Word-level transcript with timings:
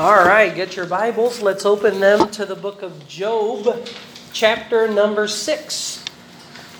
All 0.00 0.24
right, 0.24 0.48
get 0.48 0.80
your 0.80 0.88
Bibles. 0.88 1.44
Let's 1.44 1.68
open 1.68 2.00
them 2.00 2.32
to 2.32 2.48
the 2.48 2.56
book 2.56 2.80
of 2.80 3.04
Job, 3.04 3.84
chapter 4.32 4.88
number 4.88 5.28
6. 5.28 6.00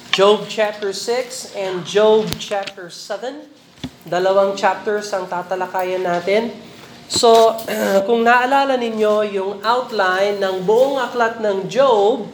Job 0.09 0.49
chapter 0.49 0.89
6 0.89 1.53
and 1.53 1.85
Job 1.85 2.33
chapter 2.41 2.89
7. 2.89 3.45
Dalawang 4.09 4.57
chapters 4.57 5.13
ang 5.13 5.29
tatalakayan 5.29 6.09
natin. 6.09 6.57
So, 7.13 7.61
kung 8.09 8.25
naalala 8.25 8.81
ninyo 8.81 9.37
yung 9.37 9.61
outline 9.69 10.41
ng 10.41 10.65
buong 10.65 10.97
aklat 11.05 11.45
ng 11.45 11.69
Job, 11.69 12.25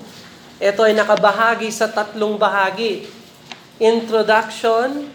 ito 0.63 0.81
ay 0.87 0.95
nakabahagi 0.95 1.67
sa 1.75 1.91
tatlong 1.91 2.39
bahagi. 2.39 3.11
Introduction, 3.83 5.11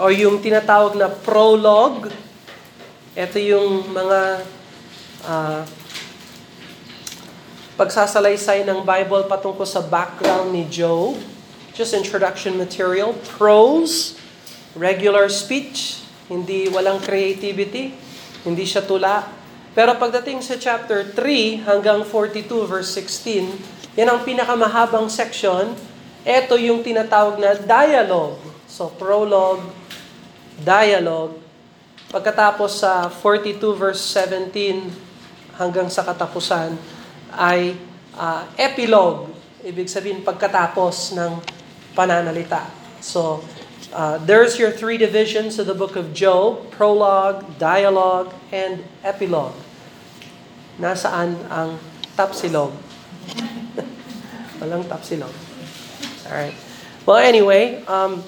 o 0.00 0.08
yung 0.08 0.40
tinatawag 0.40 0.96
na 0.96 1.12
prologue, 1.12 2.23
ito 3.14 3.38
yung 3.38 3.94
mga 3.94 4.42
uh, 5.22 5.62
pagsasalaysay 7.78 8.66
ng 8.66 8.82
Bible 8.82 9.30
patungkol 9.30 9.62
sa 9.62 9.78
background 9.78 10.50
ni 10.50 10.66
Job. 10.66 11.14
Just 11.78 11.94
introduction 11.94 12.58
material. 12.58 13.14
Prose, 13.38 14.18
regular 14.74 15.30
speech, 15.30 16.02
hindi 16.26 16.66
walang 16.66 16.98
creativity, 16.98 17.94
hindi 18.42 18.66
siya 18.66 18.82
tula. 18.82 19.30
Pero 19.78 19.94
pagdating 19.94 20.42
sa 20.42 20.58
chapter 20.58 21.06
3 21.14 21.66
hanggang 21.70 22.02
42 22.02 22.66
verse 22.66 22.98
16, 22.98 23.94
yan 23.94 24.10
ang 24.10 24.26
pinakamahabang 24.26 25.06
section. 25.06 25.74
Ito 26.26 26.58
yung 26.58 26.82
tinatawag 26.82 27.38
na 27.38 27.54
dialogue. 27.58 28.42
So 28.66 28.90
prologue, 28.90 29.62
dialogue, 30.58 31.43
Pagkatapos 32.14 32.78
sa 32.78 33.10
42 33.10 33.74
verse 33.74 33.98
17 33.98 34.54
hanggang 35.58 35.90
sa 35.90 36.06
katapusan 36.06 36.78
ay 37.34 37.74
uh, 38.14 38.46
epilogue. 38.54 39.34
Ibig 39.66 39.90
sabihin 39.90 40.22
pagkatapos 40.22 41.18
ng 41.18 41.42
pananalita. 41.98 42.70
So, 43.02 43.42
uh, 43.90 44.22
there's 44.22 44.62
your 44.62 44.70
three 44.70 44.94
divisions 44.94 45.58
of 45.58 45.66
the 45.66 45.74
book 45.74 45.98
of 45.98 46.14
Job, 46.14 46.70
prologue, 46.70 47.42
dialogue, 47.58 48.30
and 48.54 48.86
epilogue. 49.02 49.58
Nasaan 50.78 51.34
ang 51.50 51.82
tapsilog? 52.14 52.70
Walang 54.62 54.86
tapsilog. 54.86 55.34
All 56.30 56.36
right. 56.38 56.54
Well, 57.10 57.18
anyway, 57.18 57.82
um, 57.90 58.22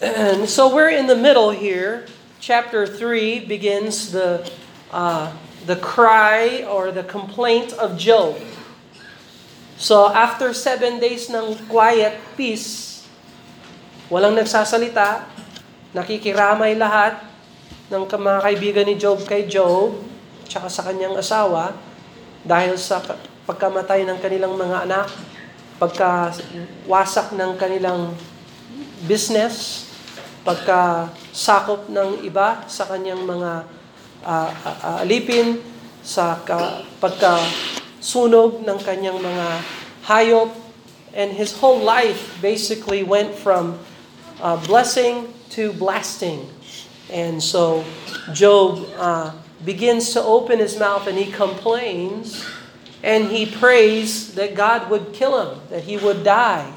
so 0.48 0.72
we're 0.72 0.88
in 0.88 1.04
the 1.04 1.20
middle 1.20 1.52
here 1.52 2.08
chapter 2.44 2.84
3 2.84 3.48
begins 3.48 4.12
the, 4.12 4.44
uh, 4.92 5.32
the 5.64 5.80
cry 5.80 6.60
or 6.68 6.92
the 6.92 7.00
complaint 7.08 7.72
of 7.80 7.96
Job. 7.96 8.36
So 9.80 10.12
after 10.12 10.52
seven 10.52 11.00
days 11.00 11.32
ng 11.32 11.56
quiet 11.72 12.20
peace, 12.36 13.00
walang 14.12 14.36
nagsasalita, 14.36 15.24
nakikiramay 15.96 16.76
lahat 16.76 17.24
ng 17.88 18.04
mga 18.04 18.40
kaibigan 18.44 18.84
ni 18.92 19.00
Job 19.00 19.24
kay 19.24 19.48
Job, 19.48 19.96
tsaka 20.44 20.68
sa 20.68 20.84
kanyang 20.84 21.16
asawa, 21.16 21.72
dahil 22.44 22.76
sa 22.76 23.00
pagkamatay 23.48 24.04
ng 24.04 24.20
kanilang 24.20 24.52
mga 24.52 24.84
anak, 24.84 25.08
pagkawasak 25.80 27.32
ng 27.32 27.56
kanilang 27.56 28.12
business, 29.08 29.83
pagka 30.44 31.08
sakop 31.32 31.88
ng 31.88 32.20
iba 32.20 32.68
sa 32.68 32.84
kanyang 32.84 33.24
mga 33.24 33.64
uh, 34.22 34.50
uh, 34.52 35.02
alipin, 35.02 35.64
sa 36.04 36.36
ka, 36.44 36.84
pagka 37.00 37.40
sunog 38.04 38.60
ng 38.60 38.78
kanyang 38.84 39.16
mga 39.24 39.46
hayop, 40.04 40.52
and 41.16 41.32
his 41.32 41.56
whole 41.56 41.80
life 41.80 42.36
basically 42.44 43.00
went 43.00 43.32
from 43.32 43.80
uh, 44.44 44.60
blessing 44.68 45.32
to 45.48 45.72
blasting. 45.72 46.44
And 47.08 47.40
so 47.40 47.84
Job 48.36 48.84
uh, 49.00 49.32
begins 49.64 50.12
to 50.12 50.20
open 50.20 50.58
his 50.58 50.76
mouth 50.76 51.06
and 51.08 51.16
he 51.16 51.32
complains 51.32 52.44
and 53.04 53.28
he 53.28 53.46
prays 53.46 54.34
that 54.34 54.54
God 54.54 54.88
would 54.90 55.12
kill 55.12 55.40
him, 55.40 55.60
that 55.68 55.84
he 55.84 55.96
would 55.96 56.24
die. 56.24 56.72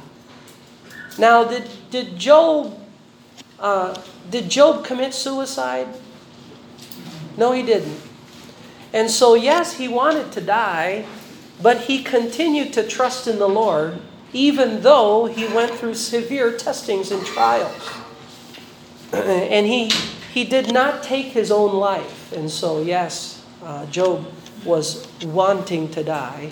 Now, 1.17 1.43
did, 1.43 1.67
did 1.89 2.19
Job 2.19 2.77
uh, 3.59 3.99
did 4.29 4.49
Job 4.49 4.85
commit 4.85 5.13
suicide? 5.13 5.87
No, 7.37 7.51
he 7.51 7.63
didn't. 7.63 8.01
And 8.93 9.09
so, 9.09 9.35
yes, 9.35 9.73
he 9.73 9.87
wanted 9.87 10.31
to 10.33 10.41
die, 10.41 11.05
but 11.61 11.81
he 11.81 12.03
continued 12.03 12.73
to 12.73 12.87
trust 12.87 13.27
in 13.27 13.39
the 13.39 13.49
Lord, 13.49 13.99
even 14.33 14.81
though 14.81 15.25
he 15.25 15.47
went 15.47 15.71
through 15.71 15.95
severe 15.95 16.51
testings 16.57 17.11
and 17.11 17.25
trials. 17.25 17.89
and 19.13 19.65
he, 19.65 19.89
he 20.33 20.43
did 20.43 20.73
not 20.73 21.03
take 21.03 21.27
his 21.27 21.51
own 21.51 21.75
life. 21.75 22.31
And 22.33 22.49
so, 22.49 22.81
yes, 22.81 23.43
uh, 23.63 23.85
Job 23.87 24.25
was 24.65 25.07
wanting 25.23 25.89
to 25.91 26.03
die, 26.03 26.51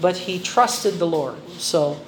but 0.00 0.16
he 0.16 0.38
trusted 0.38 0.98
the 0.98 1.06
Lord. 1.06 1.36
So, 1.58 2.00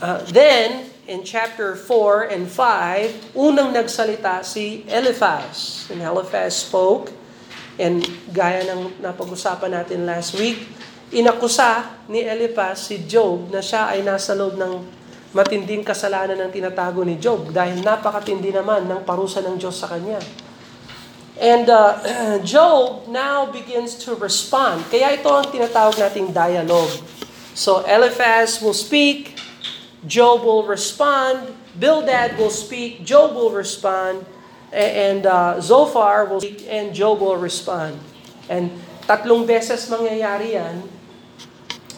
uh, 0.00 0.22
then 0.24 0.91
in 1.06 1.26
chapter 1.26 1.74
4 1.74 2.30
and 2.30 2.46
5, 2.46 3.34
unang 3.34 3.74
nagsalita 3.74 4.46
si 4.46 4.86
Eliphaz. 4.86 5.86
And 5.90 5.98
Eliphaz 5.98 6.62
spoke, 6.62 7.10
and 7.74 8.06
gaya 8.30 8.62
ng 8.70 9.02
napag-usapan 9.02 9.82
natin 9.82 10.06
last 10.06 10.38
week, 10.38 10.62
inakusa 11.10 12.06
ni 12.06 12.22
Eliphaz 12.22 12.86
si 12.86 13.02
Job 13.02 13.50
na 13.50 13.58
siya 13.58 13.90
ay 13.90 14.06
nasa 14.06 14.38
loob 14.38 14.54
ng 14.54 15.02
matinding 15.32 15.82
kasalanan 15.82 16.38
ng 16.38 16.50
tinatago 16.52 17.02
ni 17.02 17.16
Job 17.18 17.50
dahil 17.50 17.80
napakatindi 17.80 18.52
naman 18.52 18.84
ng 18.86 19.00
parusa 19.02 19.40
ng 19.42 19.56
Diyos 19.58 19.80
sa 19.80 19.90
kanya. 19.90 20.20
And 21.40 21.66
uh, 21.66 21.98
Job 22.46 23.08
now 23.10 23.48
begins 23.50 23.98
to 24.06 24.14
respond. 24.14 24.86
Kaya 24.92 25.18
ito 25.18 25.32
ang 25.32 25.48
tinatawag 25.48 25.98
nating 25.98 26.30
dialogue. 26.30 26.92
So 27.56 27.82
Eliphaz 27.88 28.60
will 28.60 28.76
speak, 28.76 29.32
Job 30.02 30.42
will 30.42 30.66
respond, 30.66 31.54
Bildad 31.78 32.34
will 32.34 32.50
speak, 32.50 33.06
Job 33.06 33.38
will 33.38 33.54
respond, 33.54 34.26
and 34.74 35.22
uh, 35.26 35.62
Zophar 35.62 36.26
will 36.26 36.42
speak, 36.42 36.66
and 36.66 36.90
Job 36.90 37.22
will 37.22 37.38
respond. 37.38 38.02
And 38.50 38.74
tatlong 39.06 39.46
beses 39.46 39.86
mangyayari 39.86 40.58
yan, 40.58 40.82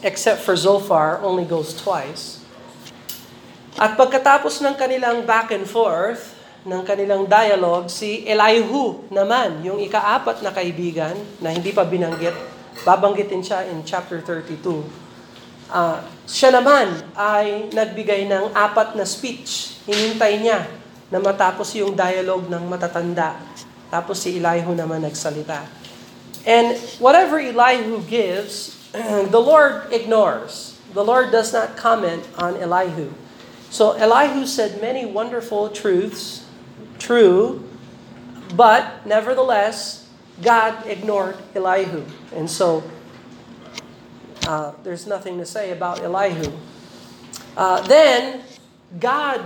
except 0.05 0.45
for 0.45 0.53
Zophar, 0.53 1.25
only 1.25 1.49
goes 1.49 1.73
twice. 1.73 2.45
At 3.81 3.97
pagkatapos 3.97 4.61
ng 4.61 4.77
kanilang 4.77 5.25
back 5.25 5.51
and 5.51 5.65
forth, 5.65 6.37
ng 6.69 6.85
kanilang 6.85 7.25
dialogue, 7.25 7.89
si 7.89 8.25
Elihu 8.29 9.09
naman, 9.09 9.65
yung 9.65 9.81
ikaapat 9.81 10.45
na 10.45 10.53
kaibigan 10.53 11.17
na 11.41 11.53
hindi 11.53 11.73
pa 11.73 11.89
binanggit, 11.89 12.37
babanggitin 12.85 13.41
siya 13.41 13.65
in 13.69 13.81
chapter 13.81 14.21
32 14.21 15.04
uh, 15.71 16.01
siya 16.25 16.51
naman 16.53 17.05
ay 17.17 17.69
nagbigay 17.73 18.25
ng 18.29 18.53
apat 18.53 18.97
na 18.97 19.05
speech. 19.05 19.79
Hinintay 19.85 20.41
niya 20.41 20.69
na 21.13 21.21
matapos 21.21 21.71
yung 21.77 21.93
dialogue 21.93 22.49
ng 22.49 22.65
matatanda. 22.65 23.37
Tapos 23.93 24.25
si 24.25 24.41
Elihu 24.41 24.73
naman 24.75 25.05
nagsalita. 25.05 25.63
And 26.45 26.77
whatever 27.01 27.41
Elihu 27.41 28.05
gives, 28.05 28.77
the 29.35 29.41
Lord 29.41 29.93
ignores. 29.93 30.77
The 30.93 31.05
Lord 31.05 31.31
does 31.35 31.53
not 31.53 31.77
comment 31.77 32.23
on 32.39 32.57
Elihu. 32.57 33.11
So 33.75 33.99
Elihu 33.99 34.47
said 34.47 34.79
many 34.79 35.03
wonderful 35.03 35.71
truths, 35.71 36.47
true, 37.03 37.67
but 38.55 39.03
nevertheless, 39.03 40.07
God 40.43 40.87
ignored 40.87 41.37
Elihu. 41.55 42.07
And 42.31 42.47
so 42.47 42.87
Uh, 44.45 44.73
there's 44.85 45.09
nothing 45.09 45.41
to 45.41 45.47
say 45.49 45.73
about 45.73 46.05
Elihu. 46.05 46.53
Uh, 47.57 47.81
then, 47.89 48.45
God 49.01 49.41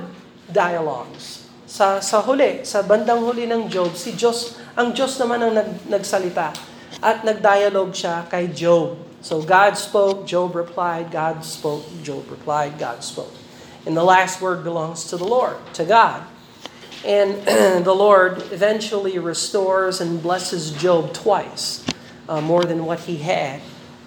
dialogues. 0.50 1.46
Sa, 1.68 2.00
sa 2.00 2.24
huli, 2.24 2.64
sa 2.64 2.82
bandang 2.82 3.20
huli 3.20 3.44
ng 3.44 3.68
Job, 3.68 3.92
si 3.92 4.16
Diyos, 4.16 4.56
ang 4.74 4.96
Diyos 4.96 5.20
naman 5.20 5.44
ang 5.44 5.52
nag, 5.54 5.70
nagsalita. 5.86 6.56
At 7.04 7.22
nagdialogue 7.22 7.92
siya 7.92 8.24
kay 8.26 8.48
Job. 8.50 8.96
So 9.20 9.44
God 9.44 9.76
spoke, 9.76 10.24
Job 10.24 10.56
replied, 10.56 11.12
God 11.12 11.44
spoke, 11.44 11.84
Job 12.02 12.24
replied, 12.32 12.80
God 12.80 13.04
spoke. 13.04 13.34
And 13.84 13.96
the 13.96 14.02
last 14.04 14.40
word 14.40 14.64
belongs 14.64 15.04
to 15.12 15.16
the 15.16 15.28
Lord, 15.28 15.60
to 15.74 15.84
God. 15.84 16.24
And 17.04 17.38
the 17.86 17.94
Lord 17.94 18.42
eventually 18.50 19.18
restores 19.18 20.00
and 20.00 20.22
blesses 20.22 20.72
Job 20.72 21.12
twice, 21.12 21.84
uh, 22.28 22.40
more 22.40 22.64
than 22.64 22.86
what 22.86 23.00
he 23.06 23.20
had. 23.20 23.60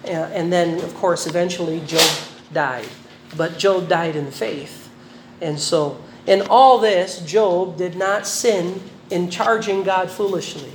Uh, 0.04 0.08
and 0.08 0.52
then, 0.52 0.82
of 0.82 0.94
course, 0.94 1.26
eventually 1.26 1.80
Job 1.86 2.10
died. 2.52 2.88
But 3.36 3.58
Job 3.58 3.88
died 3.88 4.16
in 4.16 4.30
faith. 4.30 4.90
And 5.40 5.58
so, 5.58 5.98
in 6.26 6.42
all 6.42 6.78
this, 6.78 7.20
Job 7.20 7.76
did 7.76 7.96
not 7.96 8.26
sin 8.26 8.80
in 9.10 9.30
charging 9.30 9.82
God 9.82 10.10
foolishly. 10.10 10.72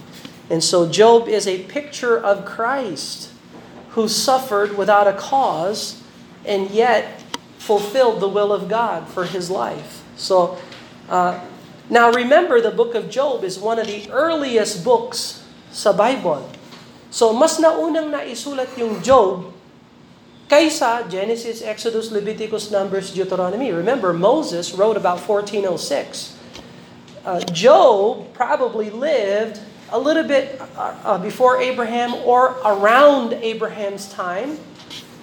And 0.50 0.64
so 0.64 0.90
Job 0.90 1.28
is 1.28 1.48
a 1.48 1.64
picture 1.64 2.18
of 2.18 2.46
Christ 2.46 3.32
who 3.92 4.08
suffered 4.08 4.78
without 4.78 5.08
a 5.08 5.14
cause 5.14 6.02
and 6.46 6.70
yet 6.70 7.24
fulfilled 7.58 8.22
the 8.22 8.30
will 8.30 8.54
of 8.54 8.70
God 8.70 9.08
for 9.08 9.26
his 9.26 9.50
life. 9.50 10.04
So, 10.16 10.58
uh, 11.10 11.44
now 11.90 12.12
remember, 12.12 12.62
the 12.62 12.72
book 12.72 12.96
of 12.96 13.10
Job 13.10 13.44
is 13.44 13.60
one 13.60 13.80
of 13.80 13.88
the 13.88 14.10
earliest 14.12 14.84
books 14.84 15.44
sa 15.72 15.92
Bible. 15.94 16.50
So, 17.10 17.32
mas 17.32 17.60
naunang 17.60 18.12
naisulat 18.12 18.76
yung 18.76 19.00
Job 19.00 19.56
kaysa 20.48 21.08
Genesis, 21.12 21.62
Exodus, 21.62 22.12
Leviticus, 22.12 22.72
Numbers, 22.72 23.12
Deuteronomy. 23.12 23.72
Remember, 23.72 24.14
Moses 24.14 24.74
wrote 24.74 24.96
about 24.96 25.20
1406. 25.20 26.36
Uh, 27.28 27.40
Job 27.52 28.32
probably 28.34 28.90
lived 28.90 29.60
a 29.92 30.00
little 30.00 30.24
bit 30.24 30.60
uh, 30.76 30.96
uh, 31.04 31.18
before 31.18 31.60
Abraham 31.62 32.16
or 32.24 32.56
around 32.64 33.34
Abraham's 33.34 34.08
time. 34.12 34.58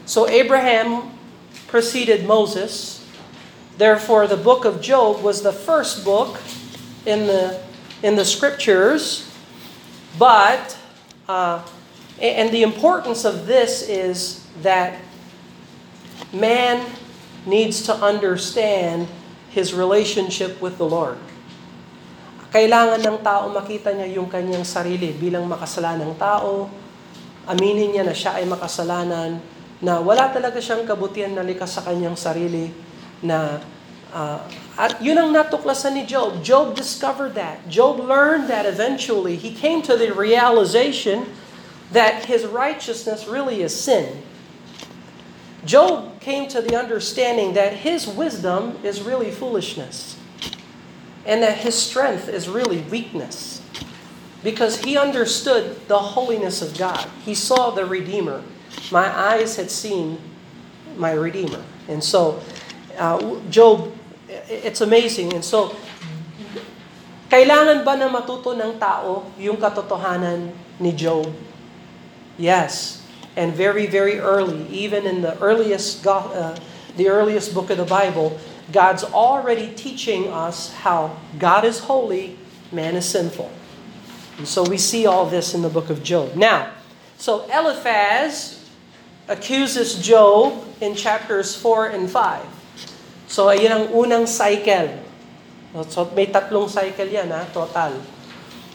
So 0.07 0.29
Abraham 0.29 1.11
preceded 1.69 2.27
Moses. 2.27 3.01
Therefore, 3.77 4.27
the 4.27 4.37
book 4.37 4.65
of 4.65 4.81
Job 4.81 5.23
was 5.23 5.43
the 5.43 5.53
first 5.53 6.05
book 6.05 6.41
in 7.07 7.27
the 7.27 7.61
in 8.03 8.17
the 8.17 8.25
scriptures. 8.25 9.29
But 10.19 10.77
uh, 11.29 11.65
and 12.21 12.51
the 12.55 12.63
importance 12.63 13.25
of 13.25 13.47
this 13.47 13.85
is 13.85 14.47
that 14.63 15.01
man 16.31 16.87
needs 17.47 17.83
to 17.85 17.93
understand 17.95 19.09
his 19.51 19.75
relationship 19.75 20.59
with 20.59 20.79
the 20.79 20.87
Lord. 20.87 21.19
Kailangan 22.55 23.03
ng 23.03 23.19
tao 23.23 23.51
makita 23.51 23.91
niya 23.91 24.19
yung 24.19 24.31
kanyang 24.31 24.63
sarili 24.63 25.11
bilang 25.11 25.47
makasalanang 25.51 26.15
tao, 26.15 26.71
aminin 27.51 27.91
niya 27.91 28.07
na 28.07 28.15
siya 28.15 28.39
ay 28.39 28.47
makasalanan, 28.47 29.43
na 29.83 29.99
wala 29.99 30.31
talaga 30.31 30.63
siyang 30.63 30.87
kabutihan 30.87 31.35
na 31.35 31.43
likas 31.43 31.75
sa 31.75 31.83
kanyang 31.83 32.15
sarili, 32.15 32.71
na 33.19 33.59
at 34.15 35.03
yun 35.03 35.19
ang 35.19 35.35
natuklasan 35.35 35.95
ni 35.95 36.07
Job. 36.07 36.43
Job 36.45 36.77
discovered 36.77 37.35
that. 37.35 37.69
Job 37.69 37.99
learned 37.99 38.49
that 38.49 38.65
eventually. 38.65 39.37
He 39.37 39.53
came 39.53 39.83
to 39.83 39.97
the 39.97 40.15
realization 40.15 41.35
that 41.91 42.27
his 42.27 42.47
righteousness 42.47 43.27
really 43.27 43.63
is 43.63 43.75
sin. 43.75 44.23
Job 45.65 46.21
came 46.21 46.49
to 46.49 46.61
the 46.61 46.79
understanding 46.79 47.55
that 47.55 47.73
his 47.73 48.07
wisdom 48.07 48.79
is 48.85 49.03
really 49.03 49.31
foolishness 49.31 50.19
and 51.25 51.43
that 51.43 51.59
his 51.59 51.75
strength 51.75 52.29
is 52.29 52.49
really 52.49 52.83
weakness 52.83 53.63
because 54.43 54.85
he 54.85 54.99
understood 54.99 55.89
the 55.89 55.99
holiness 55.99 56.61
of 56.61 56.77
God. 56.77 57.09
He 57.25 57.35
saw 57.35 57.71
the 57.71 57.87
Redeemer. 57.87 58.43
My 58.93 59.09
eyes 59.09 59.57
had 59.57 59.71
seen 59.71 60.21
my 60.97 61.13
Redeemer. 61.13 61.65
And 61.89 62.05
so, 62.05 62.43
uh, 62.99 63.41
Job, 63.49 63.94
it's 64.49 64.81
amazing. 64.81 65.33
And 65.35 65.45
so, 65.45 65.77
kailangan 67.31 67.85
ba 67.85 67.95
na 67.99 68.09
matuto 68.11 68.55
ng 68.55 68.79
tao 68.79 69.31
yung 69.39 69.57
katotohanan 69.57 70.53
ni 70.79 70.93
Job? 70.93 71.31
Yes. 72.39 73.03
And 73.35 73.51
very, 73.51 73.87
very 73.87 74.19
early, 74.19 74.67
even 74.71 75.07
in 75.07 75.23
the 75.23 75.35
earliest, 75.43 76.07
uh, 76.07 76.55
the 76.97 77.09
earliest 77.11 77.55
book 77.55 77.71
of 77.71 77.79
the 77.79 77.89
Bible, 77.89 78.39
God's 78.71 79.03
already 79.03 79.75
teaching 79.75 80.31
us 80.31 80.73
how 80.87 81.19
God 81.39 81.65
is 81.65 81.91
holy, 81.91 82.39
man 82.71 82.95
is 82.95 83.07
sinful. 83.07 83.51
And 84.39 84.47
so 84.47 84.63
we 84.63 84.79
see 84.79 85.07
all 85.07 85.27
this 85.27 85.55
in 85.55 85.63
the 85.63 85.69
book 85.69 85.91
of 85.91 86.03
Job. 86.03 86.35
Now, 86.35 86.71
so 87.19 87.47
Eliphaz 87.51 88.63
accuses 89.29 89.99
Job 89.99 90.63
in 90.81 90.95
chapters 90.95 91.55
4 91.55 91.89
and 91.89 92.11
5. 92.11 92.64
So 93.35 93.51
ayun 93.51 93.75
ang 93.75 93.87
unang 93.91 94.31
cycle. 94.31 94.95
So 95.91 96.07
may 96.15 96.31
tatlong 96.31 96.71
cycle 96.71 97.11
yan 97.11 97.35
ha, 97.35 97.43
total. 97.51 97.99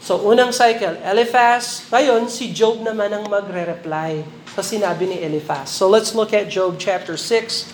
So 0.04 0.20
unang 0.20 0.52
cycle, 0.52 1.00
Eliphaz. 1.00 1.88
Ngayon, 1.88 2.28
si 2.28 2.52
Job 2.52 2.84
naman 2.84 3.08
ang 3.08 3.24
magre-reply 3.24 4.20
sa 4.52 4.60
sinabi 4.60 5.08
ni 5.08 5.16
Eliphaz. 5.16 5.72
So 5.72 5.88
let's 5.88 6.12
look 6.12 6.36
at 6.36 6.52
Job 6.52 6.76
chapter 6.76 7.16
6, 7.16 7.72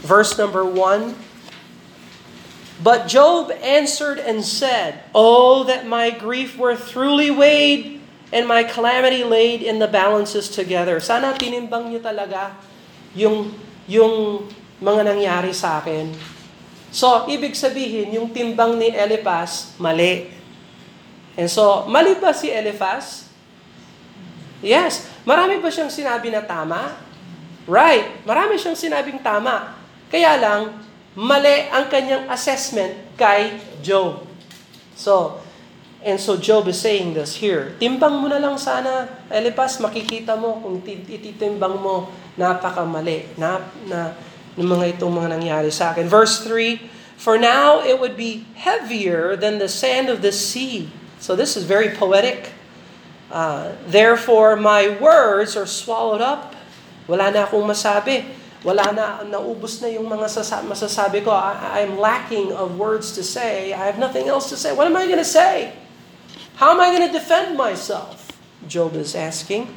verse 0.00 0.40
number 0.40 0.64
1. 0.64 1.12
But 2.80 3.04
Job 3.04 3.52
answered 3.60 4.16
and 4.16 4.40
said, 4.40 5.04
Oh, 5.12 5.60
that 5.68 5.84
my 5.84 6.08
grief 6.08 6.56
were 6.56 6.72
truly 6.72 7.28
weighed 7.28 8.00
and 8.32 8.48
my 8.48 8.64
calamity 8.64 9.28
laid 9.28 9.60
in 9.60 9.76
the 9.76 9.88
balances 9.88 10.48
together. 10.48 11.04
Sana 11.04 11.36
tinimbang 11.36 11.92
niyo 11.92 12.00
talaga 12.00 12.56
yung, 13.12 13.52
yung 13.84 14.48
mga 14.82 15.02
nangyari 15.06 15.52
sa 15.54 15.82
akin. 15.82 16.10
So, 16.94 17.26
ibig 17.26 17.58
sabihin, 17.58 18.14
yung 18.14 18.30
timbang 18.30 18.78
ni 18.78 18.94
Eliphaz, 18.94 19.74
mali. 19.82 20.30
And 21.34 21.50
so, 21.50 21.86
mali 21.90 22.14
ba 22.18 22.30
si 22.30 22.50
Eliphaz? 22.54 23.26
Yes. 24.62 25.10
Marami 25.26 25.58
ba 25.58 25.68
siyang 25.68 25.90
sinabi 25.90 26.30
na 26.30 26.40
tama? 26.40 26.94
Right. 27.66 28.22
Marami 28.22 28.56
siyang 28.56 28.78
sinabing 28.78 29.18
tama. 29.20 29.74
Kaya 30.08 30.38
lang, 30.38 30.84
mali 31.18 31.66
ang 31.68 31.90
kanyang 31.90 32.30
assessment 32.30 32.94
kay 33.18 33.58
Job. 33.82 34.22
So, 34.94 35.42
and 36.04 36.20
so 36.22 36.38
Job 36.38 36.70
is 36.70 36.78
saying 36.78 37.18
this 37.18 37.34
here. 37.34 37.74
Timbang 37.82 38.22
mo 38.22 38.30
na 38.30 38.38
lang 38.38 38.54
sana, 38.54 39.10
Elipas, 39.32 39.82
makikita 39.82 40.38
mo 40.38 40.62
kung 40.62 40.78
ititimbang 40.86 41.74
mo, 41.80 42.12
napakamali 42.34 43.34
na, 43.38 43.62
na, 43.86 44.14
ng 44.54 44.66
mga 44.66 44.98
itong 44.98 45.14
mga 45.14 45.28
nangyari 45.38 45.70
sa 45.70 45.90
akin. 45.90 46.06
Verse 46.06 46.42
3, 46.46 46.78
For 47.18 47.38
now 47.38 47.82
it 47.82 47.98
would 47.98 48.14
be 48.16 48.46
heavier 48.58 49.34
than 49.34 49.58
the 49.58 49.70
sand 49.70 50.06
of 50.10 50.22
the 50.22 50.30
sea. 50.30 50.90
So 51.18 51.34
this 51.34 51.56
is 51.56 51.64
very 51.64 51.90
poetic. 51.94 52.52
Uh, 53.32 53.74
Therefore, 53.86 54.54
my 54.54 54.94
words 55.00 55.56
are 55.56 55.66
swallowed 55.66 56.22
up. 56.22 56.54
Wala 57.10 57.30
na 57.34 57.44
akong 57.48 57.66
masabi. 57.66 58.24
Wala 58.64 58.94
na, 58.96 59.04
naubos 59.28 59.82
na 59.84 59.92
yung 59.92 60.08
mga 60.08 60.24
sasa- 60.30 60.64
masasabi 60.64 61.20
ko. 61.20 61.28
I, 61.34 61.84
I'm 61.84 62.00
lacking 62.00 62.54
of 62.54 62.80
words 62.80 63.12
to 63.18 63.22
say. 63.22 63.76
I 63.76 63.84
have 63.84 64.00
nothing 64.00 64.28
else 64.30 64.48
to 64.54 64.56
say. 64.56 64.72
What 64.72 64.88
am 64.88 64.96
I 64.96 65.04
going 65.04 65.20
to 65.20 65.26
say? 65.26 65.76
How 66.56 66.72
am 66.72 66.80
I 66.80 66.94
going 66.94 67.04
to 67.04 67.12
defend 67.12 67.58
myself? 67.58 68.30
Job 68.64 68.96
is 68.96 69.12
asking. 69.12 69.68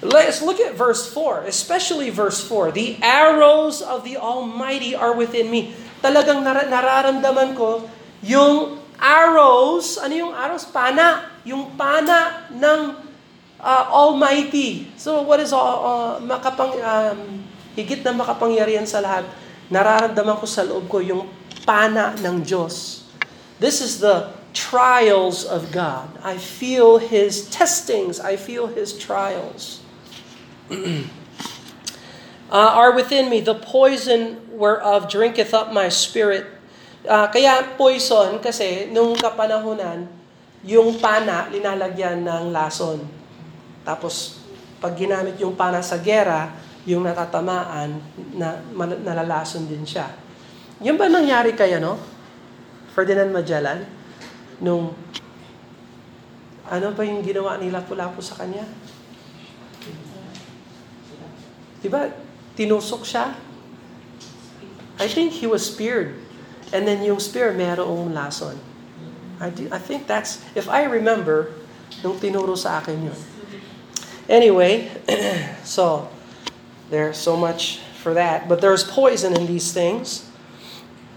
Let's 0.00 0.40
look 0.40 0.56
at 0.64 0.72
verse 0.72 1.04
4, 1.12 1.44
especially 1.44 2.08
verse 2.08 2.40
4. 2.40 2.72
The 2.72 2.96
arrows 3.04 3.84
of 3.84 4.00
the 4.00 4.16
Almighty 4.16 4.96
are 4.96 5.12
within 5.12 5.52
me. 5.52 5.76
Talagang 6.00 6.40
nar- 6.40 6.72
nararamdaman 6.72 7.52
ko 7.52 7.84
yung 8.24 8.80
arrows, 8.96 10.00
ano 10.00 10.12
yung 10.16 10.32
arrows? 10.32 10.64
Pana. 10.64 11.28
Yung 11.44 11.76
pana 11.76 12.48
ng 12.48 12.96
uh, 13.60 13.84
Almighty. 13.92 14.88
So 14.96 15.20
what 15.20 15.36
is 15.36 15.52
uh, 15.52 15.60
uh, 15.60 16.16
makapang, 16.24 16.80
um, 16.80 17.44
higit 17.76 18.00
na 18.00 18.16
makapangyarihan 18.16 18.88
sa 18.88 19.04
lahat? 19.04 19.28
Nararamdaman 19.68 20.40
ko 20.40 20.48
sa 20.48 20.64
loob 20.64 20.88
ko 20.88 21.04
yung 21.04 21.28
pana 21.68 22.16
ng 22.16 22.40
Diyos. 22.40 23.04
This 23.60 23.84
is 23.84 24.00
the 24.00 24.32
trials 24.56 25.44
of 25.44 25.68
God. 25.68 26.08
I 26.24 26.40
feel 26.40 26.96
His 26.96 27.52
testings. 27.52 28.16
I 28.16 28.40
feel 28.40 28.72
His 28.72 28.96
trials. 28.96 29.84
uh, 32.50 32.70
are 32.78 32.94
within 32.94 33.28
me. 33.28 33.42
The 33.42 33.58
poison 33.58 34.38
whereof 34.54 35.10
drinketh 35.10 35.54
up 35.54 35.74
my 35.74 35.90
spirit. 35.90 36.46
Uh, 37.02 37.26
kaya 37.32 37.64
poison 37.74 38.38
kasi 38.38 38.86
nung 38.92 39.16
kapanahunan, 39.16 40.06
yung 40.62 41.00
pana 41.00 41.48
linalagyan 41.48 42.22
ng 42.22 42.52
lason. 42.52 43.00
Tapos 43.82 44.40
pag 44.80 44.96
ginamit 44.96 45.36
yung 45.40 45.56
pana 45.56 45.80
sa 45.80 46.00
gera, 46.00 46.52
yung 46.88 47.04
natatamaan, 47.04 48.00
na, 48.36 48.60
nalalason 49.04 49.68
din 49.68 49.84
siya. 49.84 50.08
Yan 50.80 50.96
ba 50.96 51.12
nangyari 51.12 51.52
kaya, 51.52 51.76
no? 51.76 52.00
Ferdinand 52.96 53.28
Magellan? 53.28 53.84
Nung, 54.60 54.96
ano 56.64 56.86
ba 56.96 57.02
yung 57.04 57.20
ginawa 57.20 57.60
nila 57.60 57.84
pula 57.84 58.08
po 58.08 58.24
sa 58.24 58.40
kanya? 58.40 58.64
Diba, 61.80 62.12
tinusok 62.56 63.02
siya? 63.04 63.34
I 65.00 65.08
think 65.08 65.32
he 65.32 65.48
was 65.48 65.64
speared. 65.64 66.14
And 66.72 66.86
then 66.86 67.02
yung 67.02 67.18
spear, 67.18 67.52
merong 67.56 68.12
lason. 68.12 68.60
I, 69.40 69.48
do, 69.48 69.68
I 69.72 69.80
think 69.80 70.06
that's, 70.06 70.44
if 70.54 70.68
I 70.68 70.84
remember, 70.84 71.56
nung 72.04 72.20
tinuro 72.20 72.56
sa 72.56 72.78
akin 72.78 73.08
yun. 73.08 73.20
Anyway, 74.28 74.92
so, 75.64 76.12
there's 76.90 77.16
so 77.16 77.34
much 77.34 77.80
for 78.00 78.14
that. 78.14 78.48
But 78.48 78.60
there's 78.60 78.84
poison 78.84 79.34
in 79.34 79.46
these 79.46 79.72
things. 79.72 80.28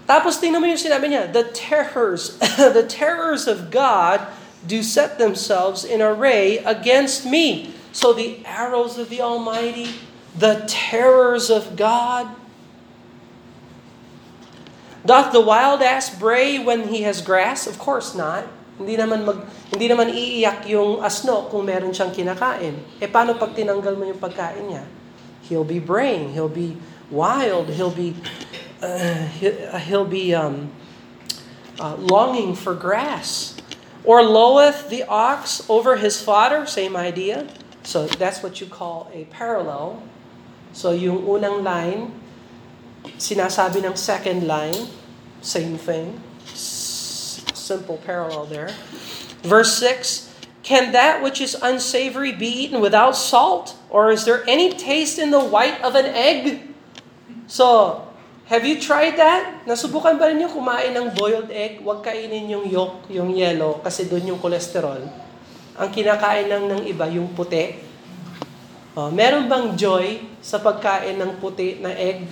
Tapos 0.08 0.40
tingnan 0.40 0.60
mo 0.60 0.68
yung 0.68 0.80
sinabi 0.80 1.12
niya, 1.12 1.32
the 1.32 1.48
terrors, 1.52 2.36
the 2.76 2.84
terrors 2.84 3.48
of 3.48 3.72
God 3.72 4.20
do 4.64 4.82
set 4.82 5.20
themselves 5.20 5.84
in 5.84 6.00
array 6.00 6.58
against 6.64 7.24
me. 7.24 7.72
So 7.92 8.12
the 8.12 8.44
arrows 8.44 8.98
of 8.98 9.08
the 9.08 9.20
Almighty, 9.20 9.92
the 10.34 10.66
terrors 10.66 11.48
of 11.48 11.78
God. 11.78 12.28
Doth 15.04 15.32
the 15.32 15.40
wild 15.40 15.82
ass 15.82 16.10
bray 16.10 16.58
when 16.58 16.88
he 16.88 17.02
has 17.02 17.20
grass? 17.20 17.66
Of 17.66 17.78
course 17.78 18.14
not. 18.16 18.48
Hindi 18.74 18.98
naman 18.98 19.22
mag 19.22 19.46
hindi 19.70 19.86
naman 19.86 20.10
iiyak 20.10 20.66
yung 20.66 20.98
asno 20.98 21.46
kung 21.46 21.68
meron 21.68 21.94
siyang 21.94 22.10
kinakain. 22.10 22.82
Eh 22.98 23.06
paano 23.06 23.38
pag 23.38 23.54
tinanggal 23.54 23.94
mo 23.94 24.02
yung 24.08 24.18
pagkain 24.18 24.66
niya? 24.66 24.84
He'll 25.46 25.66
be 25.66 25.78
braying, 25.78 26.32
he'll 26.32 26.50
be 26.50 26.80
wild, 27.12 27.70
he'll 27.76 27.94
be 27.94 28.16
uh, 28.82 29.28
he'll 29.86 30.08
be 30.08 30.34
um, 30.34 30.72
uh, 31.78 31.94
longing 32.00 32.56
for 32.56 32.74
grass. 32.74 33.54
Or 34.04 34.20
loweth 34.20 34.90
the 34.90 35.04
ox 35.08 35.64
over 35.68 35.96
his 35.96 36.20
fodder, 36.20 36.66
same 36.66 36.96
idea. 36.96 37.48
So 37.84 38.04
that's 38.04 38.42
what 38.42 38.60
you 38.60 38.66
call 38.66 39.08
a 39.12 39.24
parallel. 39.32 40.02
So 40.74 40.90
yung 40.90 41.22
unang 41.22 41.62
line, 41.62 42.10
sinasabi 43.16 43.80
ng 43.86 43.94
second 43.94 44.44
line, 44.44 44.90
same 45.40 45.78
thing. 45.78 46.18
Simple 47.54 48.02
parallel 48.02 48.50
there. 48.50 48.70
Verse 49.46 49.78
6, 49.78 50.34
Can 50.66 50.92
that 50.92 51.22
which 51.22 51.40
is 51.40 51.56
unsavory 51.56 52.32
be 52.34 52.48
eaten 52.48 52.82
without 52.82 53.14
salt? 53.14 53.78
Or 53.88 54.10
is 54.10 54.26
there 54.26 54.42
any 54.50 54.74
taste 54.74 55.16
in 55.16 55.30
the 55.30 55.40
white 55.40 55.78
of 55.80 55.94
an 55.94 56.10
egg? 56.10 56.74
So, 57.46 58.04
Have 58.44 58.68
you 58.68 58.76
tried 58.76 59.16
that? 59.16 59.64
Nasubukan 59.64 60.20
ba 60.20 60.28
niyo 60.28 60.52
kumain 60.52 60.92
ng 60.92 61.16
boiled 61.16 61.48
egg? 61.48 61.80
Huwag 61.80 62.04
kainin 62.04 62.44
yung 62.52 62.68
yolk, 62.68 63.08
yung 63.08 63.32
yellow, 63.32 63.80
kasi 63.80 64.04
doon 64.04 64.36
yung 64.36 64.40
cholesterol. 64.40 65.00
Ang 65.80 65.88
kinakain 65.88 66.52
lang 66.52 66.68
ng 66.68 66.84
iba, 66.84 67.08
yung 67.08 67.32
puti. 67.32 67.72
Oh, 68.94 69.10
meron 69.10 69.50
bang 69.50 69.74
joy 69.74 70.22
sa 70.38 70.62
pagkain 70.62 71.18
ng 71.18 71.42
puti 71.42 71.82
na 71.82 71.90
egg? 71.90 72.30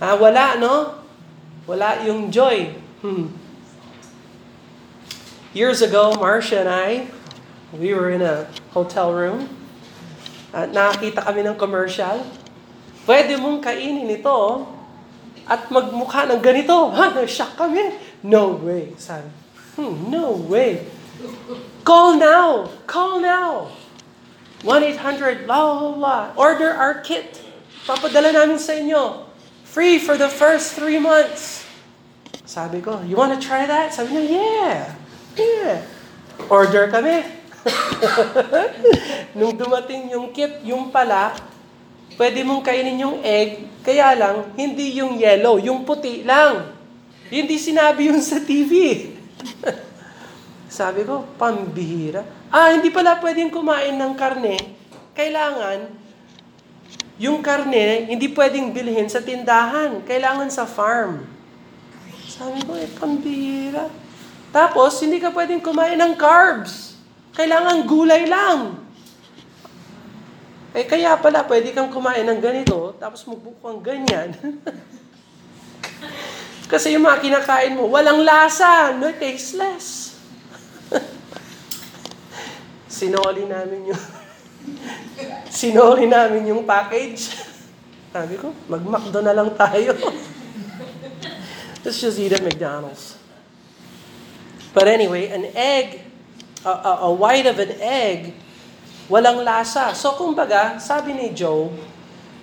Ah, 0.00 0.16
wala, 0.16 0.56
no? 0.56 1.04
Wala 1.68 2.02
yung 2.08 2.32
joy. 2.32 2.72
Hmm. 3.04 3.30
Years 5.52 5.84
ago, 5.84 6.16
Marcia 6.16 6.64
and 6.64 6.72
I, 6.72 6.90
we 7.76 7.92
were 7.92 8.08
in 8.08 8.24
a 8.24 8.48
hotel 8.72 9.12
room. 9.12 9.52
At 10.56 10.72
nakakita 10.72 11.24
kami 11.24 11.44
ng 11.44 11.56
commercial 11.56 12.20
Pwede 13.02 13.34
mong 13.34 13.58
kainin 13.58 14.06
ito 14.06 14.62
at 15.42 15.66
magmukha 15.74 16.30
ng 16.30 16.38
ganito. 16.38 16.86
Ha? 16.96 17.10
Na-shock 17.10 17.58
kami. 17.58 17.98
No 18.22 18.54
way. 18.62 18.94
Sabi, 18.94 19.26
hmm, 19.74 20.06
no 20.06 20.38
way. 20.46 20.86
Call 21.82 22.14
now. 22.14 22.70
Call 22.86 23.18
now. 23.18 23.66
1-800, 24.62 25.46
blah, 25.46 25.62
blah, 25.66 25.92
blah. 25.98 26.24
Order 26.38 26.70
our 26.74 27.02
kit. 27.02 27.42
Papadala 27.86 28.30
namin 28.30 28.58
sa 28.62 28.78
inyo. 28.78 29.26
Free 29.66 29.98
for 29.98 30.14
the 30.14 30.30
first 30.30 30.78
three 30.78 31.02
months. 31.02 31.66
Sabi 32.46 32.82
ko, 32.82 33.02
you 33.02 33.18
wanna 33.18 33.40
try 33.40 33.66
that? 33.66 33.90
Sabi 33.90 34.18
niya, 34.18 34.24
yeah. 34.28 34.78
Yeah. 35.34 35.76
Order 36.46 36.92
kami. 36.92 37.24
Nung 39.38 39.54
dumating 39.56 40.12
yung 40.12 40.30
kit, 40.30 40.62
yung 40.66 40.92
pala, 40.92 41.34
Pwede 42.16 42.44
mong 42.44 42.60
kainin 42.60 43.00
yung 43.00 43.24
egg, 43.24 43.64
kaya 43.80 44.12
lang, 44.12 44.52
hindi 44.52 45.00
yung 45.00 45.16
yellow, 45.16 45.56
yung 45.56 45.84
puti 45.88 46.20
lang. 46.22 46.76
Hindi 47.32 47.56
sinabi 47.56 48.12
yun 48.12 48.20
sa 48.20 48.36
TV. 48.44 48.72
Sabi 50.68 51.08
ko, 51.08 51.24
pambihira. 51.40 52.20
Ah, 52.52 52.76
hindi 52.76 52.92
pala 52.92 53.16
pwedeng 53.16 53.48
kumain 53.48 53.96
ng 53.96 54.12
karne. 54.12 54.60
Kailangan, 55.16 55.88
yung 57.16 57.40
karne, 57.40 58.12
hindi 58.12 58.28
pwedeng 58.28 58.76
bilhin 58.76 59.08
sa 59.08 59.24
tindahan. 59.24 60.04
Kailangan 60.04 60.52
sa 60.52 60.68
farm. 60.68 61.24
Sabi 62.28 62.60
ko, 62.68 62.76
eh, 62.76 62.92
pambihira. 62.92 63.88
Tapos, 64.52 65.00
hindi 65.00 65.16
ka 65.16 65.32
pwedeng 65.32 65.64
kumain 65.64 65.96
ng 65.96 66.12
carbs. 66.12 67.00
Kailangan 67.32 67.88
gulay 67.88 68.28
lang. 68.28 68.84
Eh 70.76 70.84
kaya 70.84 71.16
pala, 71.16 71.44
pwede 71.48 71.72
kang 71.72 71.88
kumain 71.88 72.24
ng 72.24 72.40
ganito, 72.40 72.96
tapos 73.00 73.24
magbukang 73.28 73.80
ganyan. 73.80 74.32
Kasi 76.72 76.96
yung 76.96 77.04
mga 77.04 77.20
kinakain 77.20 77.76
mo, 77.76 77.88
walang 77.88 78.24
lasa, 78.24 78.92
no, 78.96 79.08
tasteless. 79.16 80.16
Sinoli 82.92 83.48
namin 83.48 83.88
yung 83.88 84.02
Sinoli 85.48 86.04
namin 86.04 86.52
yung 86.52 86.68
package. 86.68 87.32
Sabi 88.12 88.36
ko, 88.36 88.52
mag-McDo 88.68 89.24
na 89.24 89.32
lang 89.32 89.48
tayo. 89.56 89.96
Let's 91.82 91.98
just 91.98 92.20
eat 92.20 92.36
at 92.36 92.44
McDonald's. 92.44 93.16
But 94.76 94.86
anyway, 94.86 95.32
an 95.32 95.48
egg, 95.56 96.04
a, 96.62 96.70
a, 96.70 96.92
a 97.08 97.10
white 97.10 97.48
of 97.48 97.56
an 97.56 97.72
egg 97.80 98.36
walang 99.10 99.42
lasa. 99.42 99.92
So 99.96 100.14
kumbaga, 100.14 100.78
sabi 100.78 101.16
ni 101.16 101.34
Job, 101.34 101.72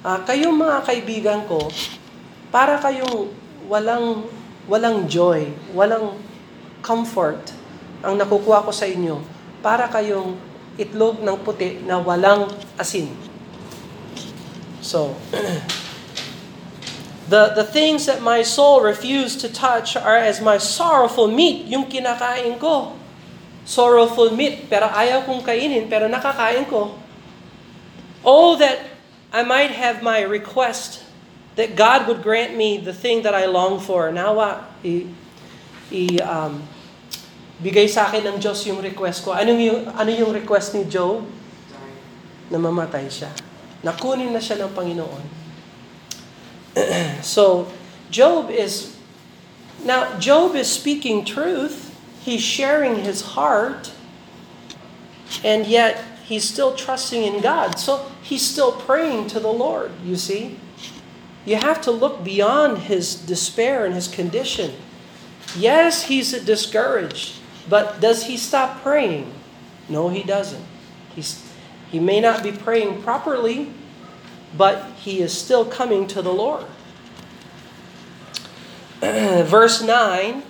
uh, 0.03 0.19
kayong 0.27 0.53
mga 0.53 0.77
kaibigan 0.85 1.41
ko, 1.47 1.69
para 2.49 2.81
kayong 2.81 3.31
walang 3.69 4.25
walang 4.69 5.09
joy, 5.09 5.49
walang 5.73 6.17
comfort 6.85 7.53
ang 8.05 8.17
nakukuha 8.17 8.65
ko 8.65 8.71
sa 8.73 8.85
inyo. 8.85 9.38
Para 9.59 9.91
kayong 9.91 10.39
itlog 10.79 11.19
ng 11.19 11.37
puti 11.43 11.83
na 11.83 11.99
walang 11.99 12.47
asin. 12.79 13.11
So, 14.79 15.19
the 17.31 17.51
the 17.53 17.67
things 17.67 18.07
that 18.07 18.23
my 18.23 18.41
soul 18.41 18.79
refused 18.79 19.43
to 19.43 19.51
touch 19.51 19.99
are 19.99 20.17
as 20.17 20.39
my 20.39 20.55
sorrowful 20.55 21.27
meat, 21.27 21.67
yung 21.67 21.91
kinakain 21.91 22.57
ko 22.57 22.95
sorrowful 23.69 24.33
meat, 24.33 24.65
pero 24.65 24.89
ayaw 24.89 25.29
kong 25.29 25.45
kainin, 25.45 25.85
pero 25.85 26.09
nakakain 26.09 26.65
ko. 26.65 26.97
Oh, 28.25 28.57
that 28.57 28.81
I 29.29 29.45
might 29.45 29.77
have 29.77 30.01
my 30.01 30.25
request, 30.25 31.05
that 31.53 31.77
God 31.77 32.09
would 32.09 32.25
grant 32.25 32.57
me 32.57 32.81
the 32.81 32.97
thing 32.97 33.21
that 33.29 33.37
I 33.37 33.45
long 33.45 33.77
for. 33.77 34.09
Nawa, 34.09 34.65
i, 34.81 35.05
i 35.93 36.17
um, 36.25 36.65
bigay 37.59 37.87
sa 37.87 38.07
akin 38.07 38.23
ng 38.25 38.37
Diyos 38.39 38.63
yung 38.67 38.79
request 38.79 39.23
ko. 39.23 39.35
Ano 39.35 39.55
yung, 39.55 39.87
ano 39.91 40.11
yung 40.11 40.31
request 40.31 40.75
ni 40.75 40.87
Job? 40.87 41.23
Na 42.49 42.57
mamatay 42.57 43.07
siya. 43.11 43.29
Nakunin 43.85 44.31
na 44.31 44.41
siya 44.41 44.63
ng 44.65 44.71
Panginoon. 44.75 45.23
so, 47.21 47.67
Job 48.09 48.49
is, 48.49 48.97
now, 49.83 50.17
Job 50.17 50.55
is 50.55 50.67
speaking 50.67 51.23
truth, 51.23 51.89
He's 52.21 52.41
sharing 52.41 53.03
his 53.03 53.21
heart, 53.33 53.91
and 55.43 55.65
yet 55.65 56.03
he's 56.25 56.43
still 56.43 56.75
trusting 56.75 57.23
in 57.23 57.41
God. 57.41 57.79
So 57.79 58.11
he's 58.21 58.45
still 58.45 58.73
praying 58.73 59.27
to 59.27 59.39
the 59.39 59.51
Lord, 59.51 59.91
you 60.03 60.15
see. 60.15 60.59
You 61.45 61.55
have 61.55 61.81
to 61.81 61.91
look 61.91 62.23
beyond 62.23 62.79
his 62.79 63.15
despair 63.15 63.85
and 63.85 63.95
his 63.95 64.07
condition. 64.07 64.73
Yes, 65.57 66.03
he's 66.03 66.31
discouraged, 66.43 67.38
but 67.67 67.99
does 67.99 68.25
he 68.25 68.37
stop 68.37 68.81
praying? 68.81 69.33
No, 69.87 70.09
he 70.09 70.23
doesn't. 70.23 70.63
He's, 71.15 71.43
he 71.91 71.99
may 71.99 72.21
not 72.21 72.43
be 72.43 72.51
praying 72.51 73.01
properly, 73.03 73.71
but 74.57 74.91
he 74.97 75.19
is 75.21 75.35
still 75.37 75.65
coming 75.65 76.07
to 76.07 76.21
the 76.21 76.33
Lord. 76.33 76.65
Verse 79.01 79.81
9 79.81 80.43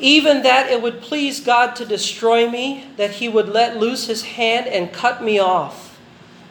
even 0.00 0.42
that 0.42 0.70
it 0.70 0.80
would 0.80 1.02
please 1.02 1.40
God 1.40 1.76
to 1.76 1.84
destroy 1.84 2.48
me, 2.48 2.86
that 2.96 3.10
he 3.12 3.28
would 3.28 3.48
let 3.48 3.76
loose 3.76 4.06
his 4.06 4.22
hand 4.22 4.66
and 4.66 4.92
cut 4.92 5.22
me 5.22 5.38
off. 5.38 5.98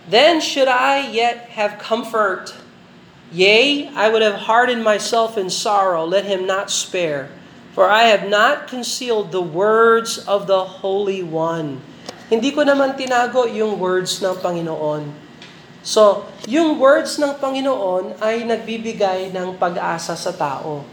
Then 0.08 0.40
should 0.40 0.68
I 0.68 1.10
yet 1.10 1.50
have 1.50 1.80
comfort. 1.80 2.56
Yea, 3.32 3.88
I 3.90 4.10
would 4.10 4.22
have 4.22 4.36
hardened 4.36 4.84
myself 4.84 5.38
in 5.38 5.50
sorrow, 5.50 6.06
let 6.06 6.26
him 6.26 6.46
not 6.46 6.70
spare. 6.72 7.30
For 7.78 7.86
I 7.86 8.10
have 8.10 8.26
not 8.26 8.68
concealed 8.68 9.32
the 9.32 9.44
words 9.44 10.18
of 10.26 10.50
the 10.50 10.82
Holy 10.82 11.22
One. 11.22 11.82
Hindi 12.30 12.54
ko 12.54 12.66
naman 12.66 12.98
tinago 12.98 13.46
yung 13.50 13.78
words 13.78 14.22
ng 14.22 14.38
Panginoon. 14.42 15.30
So, 15.82 16.28
yung 16.46 16.78
words 16.78 17.18
ng 17.18 17.40
Panginoon 17.40 18.20
ay 18.20 18.44
nagbibigay 18.44 19.32
ng 19.32 19.56
pag-asa 19.56 20.14
sa 20.14 20.34
tao. 20.34 20.84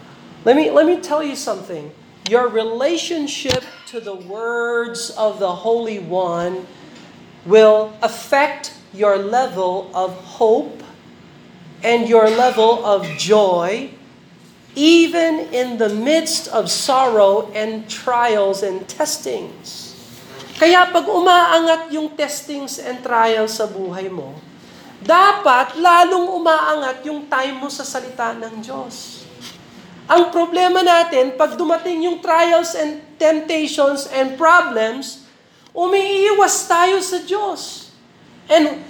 Let 0.46 0.54
me, 0.54 0.70
let 0.70 0.86
me 0.86 1.02
tell 1.02 1.24
you 1.24 1.34
something. 1.34 1.90
Your 2.30 2.46
relationship 2.46 3.66
to 3.90 3.98
the 3.98 4.14
words 4.14 5.10
of 5.18 5.42
the 5.42 5.66
Holy 5.66 5.98
One 5.98 6.70
will 7.44 7.94
affect 8.02 8.74
your 8.94 9.18
level 9.18 9.90
of 9.94 10.14
hope 10.38 10.82
and 11.82 12.08
your 12.08 12.30
level 12.30 12.82
of 12.84 13.06
joy 13.18 13.95
even 14.76 15.48
in 15.56 15.80
the 15.80 15.88
midst 15.88 16.52
of 16.52 16.68
sorrow 16.68 17.48
and 17.56 17.88
trials 17.88 18.60
and 18.60 18.84
testings. 18.84 19.96
Kaya 20.60 20.92
pag 20.92 21.08
umaangat 21.08 21.88
yung 21.96 22.12
testings 22.12 22.76
and 22.76 23.00
trials 23.00 23.56
sa 23.56 23.64
buhay 23.64 24.12
mo, 24.12 24.36
dapat 25.00 25.80
lalong 25.80 26.28
umaangat 26.28 27.08
yung 27.08 27.24
time 27.24 27.56
mo 27.56 27.72
sa 27.72 27.88
salita 27.88 28.36
ng 28.36 28.60
Diyos. 28.60 29.24
Ang 30.06 30.28
problema 30.28 30.84
natin, 30.84 31.34
pag 31.34 31.56
dumating 31.56 32.06
yung 32.06 32.20
trials 32.20 32.76
and 32.76 33.00
temptations 33.16 34.06
and 34.12 34.36
problems, 34.36 35.24
umiiwas 35.72 36.68
tayo 36.68 37.00
sa 37.00 37.18
Diyos. 37.24 37.90
And 38.46 38.86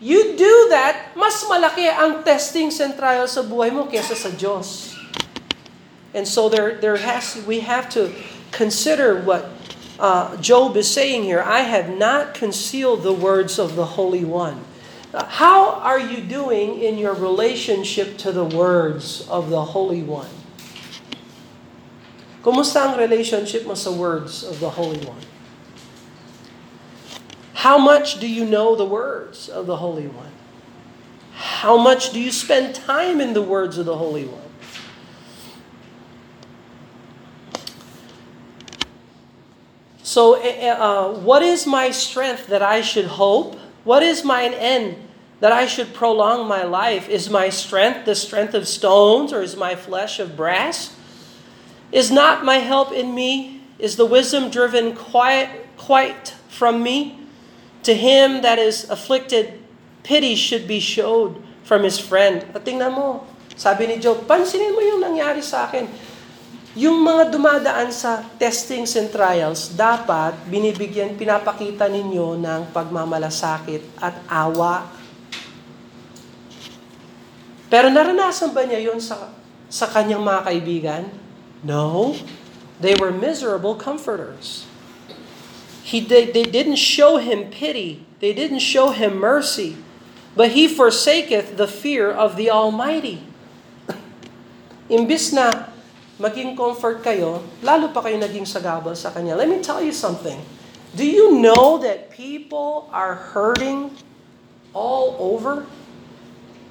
you 0.00 0.34
do 0.34 0.54
that, 0.72 1.12
mas 1.14 1.44
malaki 1.46 1.86
ang 1.86 2.24
testings 2.24 2.80
and 2.80 2.96
trials 2.96 3.36
sa 3.36 3.44
buhay 3.44 3.70
mo 3.70 3.86
kesa 3.86 4.18
sa 4.18 4.32
Diyos. 4.32 4.97
And 6.14 6.26
so 6.26 6.48
there, 6.48 6.76
there 6.80 6.96
has, 6.96 7.44
we 7.46 7.60
have 7.60 7.90
to 7.90 8.12
consider 8.50 9.20
what 9.20 9.50
uh, 9.98 10.36
Job 10.38 10.76
is 10.76 10.90
saying 10.90 11.24
here. 11.24 11.42
I 11.42 11.60
have 11.60 11.90
not 11.90 12.34
concealed 12.34 13.02
the 13.02 13.12
words 13.12 13.58
of 13.58 13.76
the 13.76 13.84
Holy 13.84 14.24
One. 14.24 14.64
Uh, 15.12 15.24
how 15.24 15.80
are 15.80 15.98
you 15.98 16.20
doing 16.22 16.80
in 16.80 16.98
your 16.98 17.14
relationship 17.14 18.18
to 18.18 18.32
the 18.32 18.44
words 18.44 19.26
of 19.28 19.50
the 19.50 19.64
Holy 19.64 20.02
One? 20.02 20.28
Kumusta 22.42 22.92
ang 22.92 22.98
relationship 22.98 23.66
mo 23.66 23.74
sa 23.74 23.90
words 23.90 24.44
of 24.44 24.60
the 24.60 24.70
Holy 24.70 25.00
One? 25.04 25.20
How 27.64 27.76
much 27.76 28.20
do 28.20 28.28
you 28.28 28.44
know 28.44 28.76
the 28.76 28.86
words 28.86 29.48
of 29.48 29.66
the 29.66 29.76
Holy 29.76 30.06
One? 30.06 30.32
How 31.34 31.76
much 31.76 32.12
do 32.12 32.20
you 32.20 32.30
spend 32.30 32.74
time 32.74 33.20
in 33.20 33.34
the 33.34 33.42
words 33.42 33.76
of 33.78 33.86
the 33.86 33.96
Holy 33.96 34.24
One? 34.24 34.47
So, 40.08 40.40
uh, 40.40 41.20
what 41.20 41.44
is 41.44 41.68
my 41.68 41.92
strength 41.92 42.48
that 42.48 42.64
I 42.64 42.80
should 42.80 43.20
hope? 43.20 43.60
What 43.84 44.00
is 44.00 44.24
mine 44.24 44.56
end 44.56 44.96
that 45.44 45.52
I 45.52 45.68
should 45.68 45.92
prolong 45.92 46.48
my 46.48 46.64
life? 46.64 47.12
Is 47.12 47.28
my 47.28 47.52
strength 47.52 48.08
the 48.08 48.16
strength 48.16 48.56
of 48.56 48.64
stones, 48.64 49.36
or 49.36 49.44
is 49.44 49.52
my 49.52 49.76
flesh 49.76 50.16
of 50.16 50.32
brass? 50.32 50.96
Is 51.92 52.08
not 52.08 52.40
my 52.40 52.56
help 52.56 52.88
in 52.88 53.12
me? 53.12 53.60
Is 53.76 54.00
the 54.00 54.08
wisdom 54.08 54.48
driven 54.48 54.96
quiet, 54.96 55.68
quite 55.76 56.32
from 56.48 56.80
me? 56.80 57.28
To 57.84 57.92
him 57.92 58.40
that 58.40 58.56
is 58.56 58.88
afflicted, 58.88 59.60
pity 60.08 60.40
should 60.40 60.64
be 60.64 60.80
showed 60.80 61.36
from 61.68 61.84
his 61.84 62.00
friend. 62.00 62.48
Tingnan 62.64 62.96
mo, 62.96 63.28
sabi 63.60 63.84
ni 63.84 64.00
Job, 64.00 64.24
pansinin 64.24 64.72
mo 64.72 64.80
yung 64.80 65.04
nangyari 65.04 65.44
sa 65.44 65.68
akin. 65.68 65.84
Yung 66.78 67.02
mga 67.02 67.34
dumadaan 67.34 67.90
sa 67.90 68.22
testings 68.38 68.94
and 68.94 69.10
trials, 69.10 69.74
dapat 69.74 70.38
binibigyan, 70.46 71.18
pinapakita 71.18 71.90
ninyo 71.90 72.38
ng 72.38 72.70
pagmamalasakit 72.70 73.98
at 73.98 74.14
awa. 74.30 74.86
Pero 77.66 77.90
naranasan 77.90 78.54
ba 78.54 78.62
niya 78.62 78.78
yun 78.78 79.02
sa, 79.02 79.34
sa 79.66 79.90
kanyang 79.90 80.22
mga 80.22 80.40
kaibigan? 80.46 81.02
No. 81.66 82.14
They 82.78 82.94
were 82.94 83.10
miserable 83.10 83.74
comforters. 83.74 84.62
He, 85.82 85.98
they, 85.98 86.30
they 86.30 86.46
didn't 86.46 86.78
show 86.78 87.18
him 87.18 87.50
pity. 87.50 88.06
They 88.22 88.30
didn't 88.30 88.62
show 88.62 88.94
him 88.94 89.18
mercy. 89.18 89.82
But 90.38 90.54
he 90.54 90.70
forsaketh 90.70 91.58
the 91.58 91.66
fear 91.66 92.06
of 92.06 92.38
the 92.38 92.54
Almighty. 92.54 93.26
Imbis 94.86 95.34
na 95.34 95.74
maging 96.18 96.58
comfort 96.58 97.00
kayo, 97.00 97.40
lalo 97.62 97.94
pa 97.94 98.02
kayo 98.02 98.18
naging 98.18 98.44
sagabal 98.44 98.98
sa 98.98 99.14
Kanya. 99.14 99.38
Let 99.38 99.46
me 99.46 99.62
tell 99.62 99.78
you 99.78 99.94
something. 99.94 100.38
Do 100.98 101.06
you 101.06 101.38
know 101.38 101.78
that 101.78 102.10
people 102.10 102.90
are 102.90 103.14
hurting 103.14 103.94
all 104.74 105.14
over? 105.22 105.62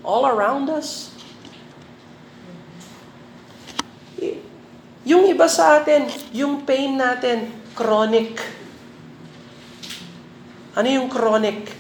All 0.04 0.28
around 0.28 0.68
us? 0.68 1.16
Yung 5.08 5.24
iba 5.32 5.48
sa 5.48 5.80
atin, 5.80 6.12
yung 6.36 6.68
pain 6.68 7.00
natin, 7.00 7.48
chronic. 7.72 8.44
Ano 10.76 10.88
yung 10.92 11.08
chronic? 11.08 11.72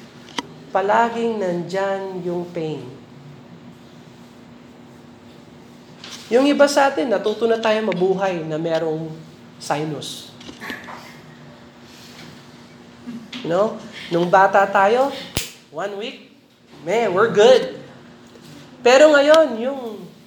Palaging 0.71 1.43
nandyan 1.43 2.23
yung 2.23 2.47
pain. 2.55 2.79
Yung 6.27 6.43
iba 6.43 6.67
sa 6.67 6.91
atin, 6.91 7.07
natuto 7.07 7.47
na 7.47 7.55
tayo 7.55 7.79
mabuhay 7.87 8.43
na 8.43 8.59
merong 8.59 9.07
sinus. 9.63 10.35
You 13.43 13.47
know? 13.47 13.79
Nung 14.11 14.27
bata 14.27 14.67
tayo, 14.67 15.07
one 15.71 15.95
week, 15.95 16.35
man, 16.83 17.15
we're 17.15 17.31
good. 17.31 17.79
Pero 18.83 19.15
ngayon, 19.15 19.55
yung 19.55 19.81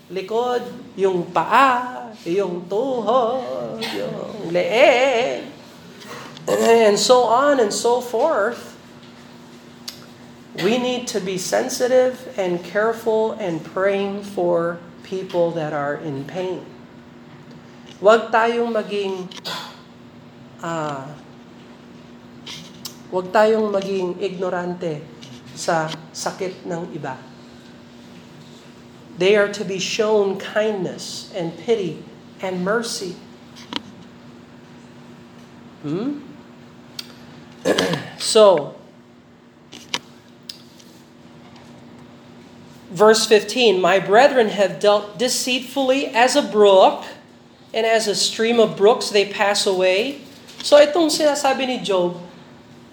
likod, 0.09 0.65
yung 0.97 1.29
paa, 1.29 2.13
yung 2.25 2.65
tuhod, 2.65 3.81
yung 3.93 4.49
leeg, 4.49 5.45
and 6.49 6.97
so 6.97 7.29
on 7.29 7.61
and 7.61 7.73
so 7.73 8.01
forth, 8.01 8.73
we 10.65 10.81
need 10.81 11.07
to 11.07 11.21
be 11.21 11.39
sensitive 11.39 12.33
and 12.41 12.65
careful 12.65 13.37
and 13.39 13.63
praying 13.63 14.25
for 14.25 14.81
people 15.11 15.51
that 15.59 15.75
are 15.75 15.99
in 15.99 16.23
pain. 16.23 16.63
Huwag 17.99 18.31
tayong 18.31 18.71
maging 18.71 19.27
uh, 20.63 21.11
huwag 23.11 23.27
tayong 23.35 23.75
maging 23.75 24.23
ignorante 24.23 25.03
sa 25.59 25.91
sakit 26.15 26.63
ng 26.63 26.95
iba. 26.95 27.19
They 29.21 29.37
are 29.37 29.53
to 29.53 29.67
be 29.67 29.77
shown 29.77 30.41
kindness 30.41 31.29
and 31.37 31.53
pity 31.53 32.01
and 32.41 32.65
mercy. 32.65 33.19
Hmm? 35.85 36.25
so, 38.17 38.80
verse 42.91 43.25
15 43.27 43.79
My 43.79 44.03
brethren 44.03 44.51
have 44.53 44.83
dealt 44.83 45.17
deceitfully 45.17 46.11
as 46.13 46.35
a 46.35 46.43
brook, 46.43 47.07
and 47.71 47.87
as 47.87 48.11
a 48.11 48.19
stream 48.19 48.59
of 48.59 48.75
brooks 48.75 49.15
they 49.15 49.31
pass 49.31 49.65
away. 49.65 50.19
So 50.61 50.77
itong 50.77 51.09
sinasabi 51.09 51.65
ni 51.65 51.79
Job, 51.81 52.19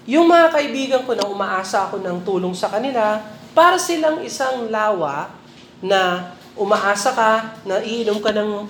yung 0.07 0.29
mga 0.31 0.55
kaibigan 0.55 1.01
ko 1.03 1.17
na 1.17 1.27
umaasa 1.27 1.89
ako 1.89 1.99
ng 1.99 2.23
tulong 2.23 2.55
sa 2.55 2.71
kanila, 2.71 3.19
para 3.51 3.75
silang 3.81 4.21
isang 4.23 4.69
lawa 4.69 5.33
na 5.81 6.31
umaasa 6.53 7.11
ka, 7.11 7.59
na 7.65 7.81
iinom 7.81 8.21
ka 8.21 8.31
ng, 8.31 8.69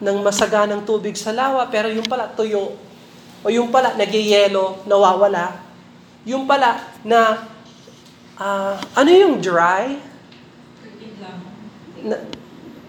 ng 0.00 0.16
masaganang 0.24 0.82
tubig 0.82 1.14
sa 1.14 1.30
lawa, 1.30 1.68
pero 1.70 1.92
yung 1.92 2.08
pala 2.08 2.26
tuyo, 2.32 2.74
o 3.44 3.46
yung 3.52 3.68
pala 3.68 3.92
nagyayelo, 3.94 4.82
nawawala, 4.88 5.60
yung 6.24 6.48
pala 6.48 6.80
na, 7.04 7.44
uh, 8.40 8.74
ano 8.96 9.10
yung 9.12 9.38
dry? 9.44 10.13
Na, 12.04 12.16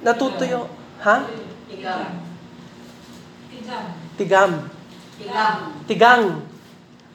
natutuyo. 0.04 0.67
Ha? 0.99 1.23
Tigam. 1.71 2.19
Tigam. 4.19 4.54
Tigam. 5.15 5.56
Tigang. 5.88 6.25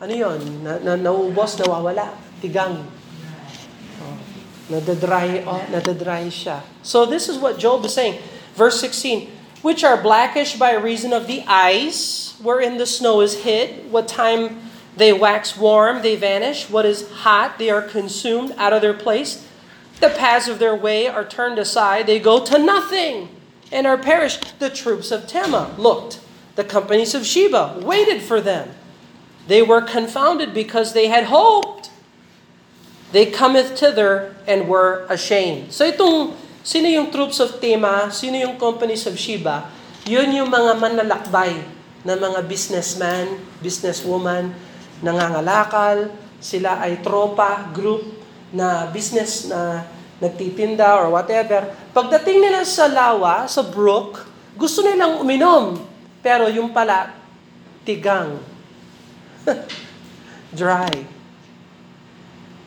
Ano 0.00 0.12
yun? 0.16 0.40
Na, 0.64 0.80
na, 0.80 0.96
naubos, 0.96 1.60
nawawala. 1.60 2.16
Tigang. 2.40 2.88
Oh. 4.00 4.16
Nadadry, 4.72 5.44
oh, 5.44 5.60
nadadry 5.68 6.32
siya. 6.32 6.64
So 6.80 7.04
this 7.04 7.28
is 7.28 7.36
what 7.36 7.60
Job 7.60 7.84
is 7.84 7.92
saying. 7.92 8.16
Verse 8.56 8.80
16, 8.80 9.28
which 9.60 9.84
are 9.84 10.00
blackish 10.00 10.56
by 10.56 10.72
reason 10.72 11.12
of 11.12 11.28
the 11.28 11.44
ice, 11.46 12.32
wherein 12.40 12.80
the 12.80 12.88
snow 12.88 13.20
is 13.20 13.44
hid. 13.44 13.92
What 13.92 14.08
time 14.08 14.64
they 14.96 15.12
wax 15.12 15.56
warm, 15.56 16.00
they 16.00 16.16
vanish. 16.16 16.70
What 16.72 16.86
is 16.86 17.04
hot, 17.28 17.60
they 17.60 17.68
are 17.68 17.84
consumed 17.84 18.56
out 18.56 18.72
of 18.72 18.80
their 18.80 18.96
place. 18.96 19.44
The 20.00 20.08
paths 20.08 20.48
of 20.48 20.58
their 20.58 20.74
way 20.74 21.06
are 21.06 21.24
turned 21.24 21.60
aside. 21.60 22.08
They 22.08 22.18
go 22.18 22.40
to 22.44 22.56
nothing 22.58 23.28
and 23.70 23.86
are 23.86 24.00
perished. 24.00 24.58
The 24.58 24.72
troops 24.72 25.12
of 25.12 25.28
Tema 25.28 25.76
looked. 25.76 26.20
The 26.56 26.64
companies 26.64 27.14
of 27.14 27.24
Sheba 27.24 27.80
waited 27.84 28.24
for 28.24 28.40
them. 28.40 28.72
They 29.46 29.60
were 29.60 29.80
confounded 29.80 30.52
because 30.52 30.92
they 30.92 31.08
had 31.08 31.28
hoped. 31.28 31.90
They 33.12 33.26
cometh 33.26 33.78
thither 33.78 34.36
and 34.46 34.68
were 34.68 35.04
ashamed. 35.08 35.72
So 35.72 35.84
itong, 35.90 36.36
sino 36.62 36.88
yung 36.88 37.10
troops 37.10 37.40
of 37.40 37.60
Tema, 37.60 38.08
sino 38.12 38.38
yung 38.38 38.56
companies 38.56 39.04
of 39.06 39.18
Sheba, 39.18 39.68
yun 40.06 40.32
yung 40.32 40.48
mga 40.48 40.78
manlalakbay 40.78 41.60
na 42.06 42.16
mga 42.16 42.46
businessman, 42.46 43.40
businesswoman, 43.60 44.54
nangangalakal, 45.02 46.08
sila 46.40 46.80
ay 46.80 47.02
tropa, 47.02 47.68
group, 47.74 48.19
na 48.50 48.90
business 48.90 49.46
na 49.46 49.86
nagtitinda 50.20 51.00
or 51.00 51.10
whatever. 51.10 51.72
Pagdating 51.96 52.44
nila 52.44 52.62
sa 52.62 52.86
lawa, 52.86 53.48
sa 53.48 53.64
brook, 53.64 54.28
gusto 54.54 54.84
nilang 54.84 55.18
uminom. 55.18 55.80
Pero 56.20 56.46
yung 56.52 56.70
pala, 56.70 57.16
tigang. 57.82 58.36
Dry. 60.60 60.92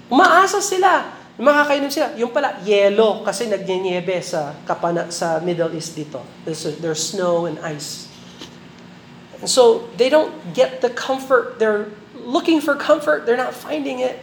Umaasa 0.10 0.58
sila. 0.58 1.13
Makakainom 1.38 1.89
sila. 1.93 2.08
Yung 2.17 2.34
pala, 2.34 2.58
yelo 2.65 3.22
kasi 3.22 3.46
nagyanyebe 3.46 4.17
sa 4.26 4.58
kapana 4.65 5.13
sa 5.13 5.38
Middle 5.41 5.78
East 5.78 5.93
dito. 5.93 6.22
There's, 6.46 6.65
there's 6.82 7.02
snow 7.02 7.46
and 7.46 7.62
ice. 7.62 8.10
So 9.46 9.89
they 9.98 10.10
don't 10.10 10.32
get 10.54 10.82
the 10.82 10.89
comfort. 10.89 11.60
They're 11.60 11.91
looking 12.15 12.62
for 12.62 12.74
comfort. 12.74 13.26
They're 13.26 13.39
not 13.39 13.54
finding 13.54 14.00
it. 14.00 14.22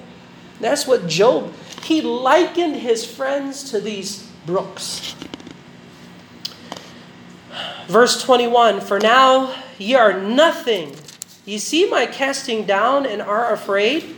That's 0.61 0.87
what 0.87 1.09
Job, 1.09 1.53
he 1.83 2.01
likened 2.03 2.77
his 2.77 3.05
friends 3.05 3.70
to 3.73 3.81
these 3.81 4.29
brooks. 4.44 5.16
Verse 7.88 8.23
21 8.23 8.81
For 8.81 9.01
now 9.01 9.55
ye 9.79 9.94
are 9.94 10.14
nothing. 10.14 10.94
Ye 11.44 11.59
see 11.59 11.88
my 11.88 12.07
casting 12.07 12.64
down 12.64 13.07
and 13.07 13.20
are 13.20 13.53
afraid. 13.53 14.14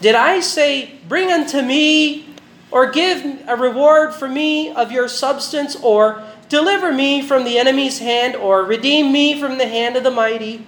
Did 0.00 0.14
I 0.14 0.40
say, 0.40 0.96
Bring 1.08 1.32
unto 1.32 1.60
me, 1.60 2.28
or 2.70 2.90
give 2.90 3.42
a 3.48 3.56
reward 3.56 4.14
for 4.14 4.28
me 4.28 4.70
of 4.70 4.92
your 4.92 5.08
substance, 5.08 5.76
or 5.76 6.22
deliver 6.48 6.92
me 6.92 7.20
from 7.20 7.44
the 7.44 7.58
enemy's 7.58 7.98
hand, 7.98 8.36
or 8.36 8.64
redeem 8.64 9.12
me 9.12 9.38
from 9.38 9.58
the 9.58 9.66
hand 9.66 9.96
of 9.96 10.04
the 10.04 10.10
mighty? 10.10 10.64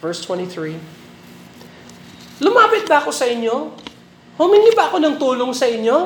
Verse 0.00 0.24
23. 0.24 0.80
Lumapit 2.40 2.88
ba 2.90 2.98
ako 2.98 3.14
sa 3.14 3.30
inyo? 3.30 3.81
Humingi 4.40 4.72
ba 4.72 4.88
ako 4.88 4.96
ng 5.02 5.16
tulong 5.20 5.52
sa 5.52 5.68
inyo? 5.68 5.98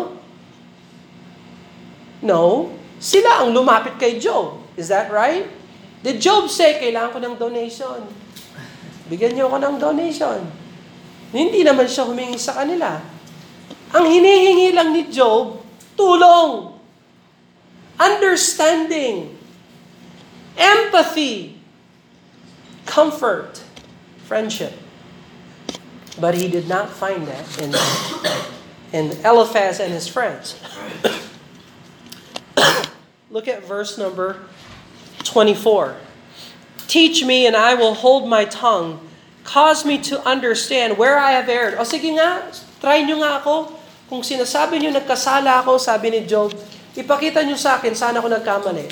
No. 2.27 2.75
Sila 2.99 3.45
ang 3.45 3.55
lumapit 3.55 4.01
kay 4.01 4.19
Job. 4.19 4.59
Is 4.75 4.91
that 4.91 5.13
right? 5.13 5.47
Did 6.03 6.19
Job 6.23 6.51
say, 6.51 6.79
kailangan 6.79 7.13
ko 7.13 7.19
ng 7.23 7.37
donation? 7.39 8.01
Bigyan 9.07 9.39
niyo 9.39 9.47
ako 9.51 9.59
ng 9.63 9.77
donation. 9.79 10.41
Hindi 11.31 11.63
naman 11.63 11.87
siya 11.87 12.07
humingi 12.07 12.39
sa 12.39 12.63
kanila. 12.63 12.99
Ang 13.95 14.05
hinihingi 14.11 14.75
lang 14.75 14.91
ni 14.91 15.07
Job, 15.11 15.63
tulong, 15.95 16.75
understanding, 17.99 19.35
empathy, 20.59 21.59
comfort, 22.87 23.63
friendship. 24.27 24.86
But 26.17 26.35
he 26.35 26.49
did 26.49 26.69
not 26.69 26.89
find 26.89 27.29
that 27.29 27.45
in, 27.61 27.77
in 28.93 29.17
Eliphaz 29.21 29.81
and 29.81 29.93
his 29.93 30.09
friends. 30.09 30.57
Look 33.29 33.49
at 33.49 33.69
verse 33.69 33.99
number 34.01 34.41
24. 35.25 35.97
Teach 36.89 37.21
me 37.25 37.45
and 37.45 37.53
I 37.53 37.75
will 37.75 37.93
hold 37.93 38.31
my 38.31 38.47
tongue. 38.47 39.03
Cause 39.45 39.85
me 39.85 39.99
to 40.09 40.19
understand 40.25 40.97
where 40.97 41.19
I 41.19 41.37
have 41.37 41.51
erred. 41.53 41.77
O 41.77 41.85
sige 41.85 42.17
nga, 42.17 42.49
try 42.81 43.05
nyo 43.05 43.21
nga 43.21 43.45
ako. 43.45 43.77
Kung 44.09 44.23
sinasabi 44.23 44.81
nyo 44.81 44.95
nagkasala 44.95 45.67
ako, 45.67 45.77
sabi 45.77 46.15
ni 46.15 46.25
Job, 46.25 46.55
ipakita 46.97 47.43
nyo 47.43 47.59
sa 47.59 47.77
akin 47.77 47.93
saan 47.93 48.17
ako 48.17 48.31
nagkamali. 48.31 48.87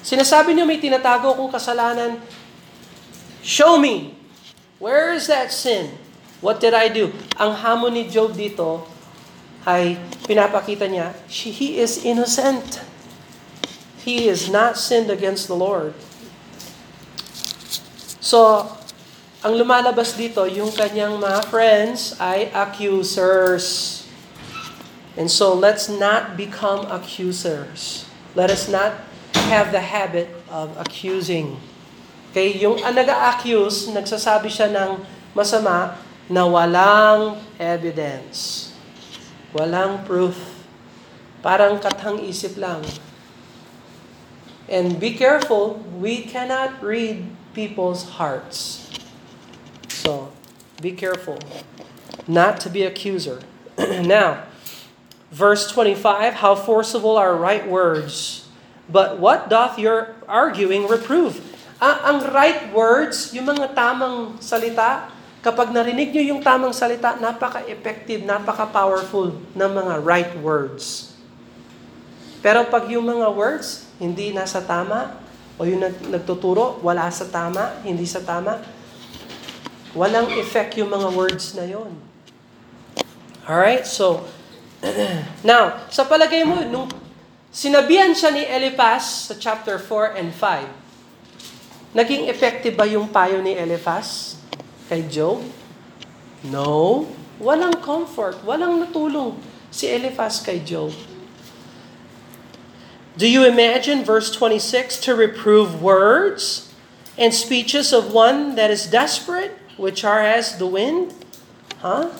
Sinasabi 0.00 0.56
nyo 0.56 0.64
may 0.64 0.80
tinatago 0.80 1.36
kong 1.36 1.52
kasalanan, 1.52 2.18
show 3.44 3.76
me. 3.76 4.15
Where 4.78 5.12
is 5.16 5.26
that 5.32 5.52
sin? 5.52 5.96
What 6.44 6.60
did 6.60 6.76
I 6.76 6.92
do? 6.92 7.12
Ang 7.40 7.56
hamon 7.64 7.96
ni 7.96 8.04
Job 8.12 8.36
dito 8.36 8.84
ay 9.64 9.96
pinapakita 10.28 10.86
niya, 10.86 11.16
he 11.26 11.80
is 11.80 12.04
innocent. 12.04 12.84
He 14.06 14.30
is 14.30 14.46
not 14.46 14.78
sinned 14.78 15.10
against 15.10 15.50
the 15.50 15.58
Lord. 15.58 15.90
So, 18.22 18.70
ang 19.42 19.58
lumalabas 19.58 20.14
dito, 20.14 20.46
yung 20.46 20.70
kanyang 20.70 21.18
mga 21.18 21.50
friends 21.50 22.14
ay 22.22 22.50
accusers. 22.54 24.06
And 25.18 25.26
so, 25.26 25.50
let's 25.50 25.90
not 25.90 26.38
become 26.38 26.86
accusers. 26.86 28.06
Let 28.38 28.52
us 28.52 28.70
not 28.70 29.02
have 29.50 29.74
the 29.74 29.82
habit 29.82 30.30
of 30.50 30.74
accusing. 30.78 31.58
Okay, 32.36 32.60
yung 32.60 32.76
uh, 32.84 32.92
nag-accuse, 32.92 33.88
nagsasabi 33.96 34.52
siya 34.52 34.68
ng 34.68 35.00
masama 35.32 35.96
na 36.28 36.44
walang 36.44 37.40
evidence. 37.56 38.68
Walang 39.56 40.04
proof. 40.04 40.36
Parang 41.40 41.80
katang 41.80 42.20
isip 42.20 42.60
lang. 42.60 42.84
And 44.68 45.00
be 45.00 45.16
careful, 45.16 45.80
we 45.96 46.28
cannot 46.28 46.76
read 46.84 47.24
people's 47.56 48.20
hearts. 48.20 48.84
So, 49.88 50.28
be 50.84 50.92
careful 50.92 51.40
not 52.28 52.60
to 52.60 52.68
be 52.68 52.84
accuser. 52.84 53.40
now, 54.04 54.44
verse 55.32 55.72
25, 55.72 56.44
how 56.44 56.52
forcible 56.52 57.16
are 57.16 57.32
right 57.32 57.64
words. 57.64 58.44
But 58.92 59.16
what 59.16 59.48
doth 59.48 59.80
your 59.80 60.12
arguing 60.28 60.84
reprove? 60.84 61.55
Ah, 61.76 62.08
ang 62.08 62.24
right 62.32 62.72
words, 62.72 63.36
yung 63.36 63.52
mga 63.52 63.76
tamang 63.76 64.40
salita, 64.40 65.12
kapag 65.44 65.76
narinig 65.76 66.08
nyo 66.08 66.24
yung 66.34 66.40
tamang 66.40 66.72
salita, 66.72 67.20
napaka-effective, 67.20 68.24
napaka-powerful 68.24 69.36
ng 69.52 69.70
mga 69.76 69.94
right 70.00 70.32
words. 70.40 71.12
Pero 72.40 72.64
pag 72.72 72.88
yung 72.88 73.04
mga 73.04 73.28
words, 73.28 73.84
hindi 74.00 74.32
nasa 74.32 74.64
tama, 74.64 75.20
o 75.60 75.68
yung 75.68 75.84
nag- 75.84 76.08
nagtuturo, 76.08 76.80
wala 76.80 77.12
sa 77.12 77.28
tama, 77.28 77.76
hindi 77.84 78.08
sa 78.08 78.24
tama, 78.24 78.56
walang 79.92 80.32
effect 80.40 80.80
yung 80.80 80.88
mga 80.88 81.12
words 81.12 81.52
na 81.60 81.68
yon. 81.68 81.92
Alright, 83.44 83.84
so, 83.84 84.24
now, 85.44 85.76
sa 85.92 86.08
palagay 86.08 86.40
mo, 86.40 86.64
nung 86.64 86.88
sinabihan 87.52 88.16
siya 88.16 88.32
ni 88.32 88.48
Eliphaz 88.48 89.28
sa 89.28 89.36
chapter 89.36 89.76
4 89.76 90.16
and 90.16 90.32
5, 90.32 90.85
naging 91.96 92.28
effective 92.28 92.76
ba 92.76 92.84
yung 92.84 93.08
payo 93.08 93.40
ni 93.40 93.56
Eliphaz 93.56 94.36
kay 94.92 95.00
Job? 95.08 95.40
No. 96.44 97.08
Walang 97.40 97.80
comfort, 97.80 98.36
walang 98.44 98.84
natulong 98.84 99.40
si 99.72 99.88
Eliphaz 99.88 100.44
kay 100.44 100.60
Job. 100.60 100.92
Do 103.16 103.24
you 103.24 103.48
imagine 103.48 104.04
verse 104.04 104.28
26 104.28 105.00
to 105.08 105.16
reprove 105.16 105.80
words 105.80 106.68
and 107.16 107.32
speeches 107.32 107.96
of 107.96 108.12
one 108.12 108.60
that 108.60 108.68
is 108.68 108.84
desperate, 108.84 109.56
which 109.80 110.04
are 110.04 110.20
as 110.20 110.60
the 110.60 110.68
wind? 110.68 111.16
Huh? 111.80 112.12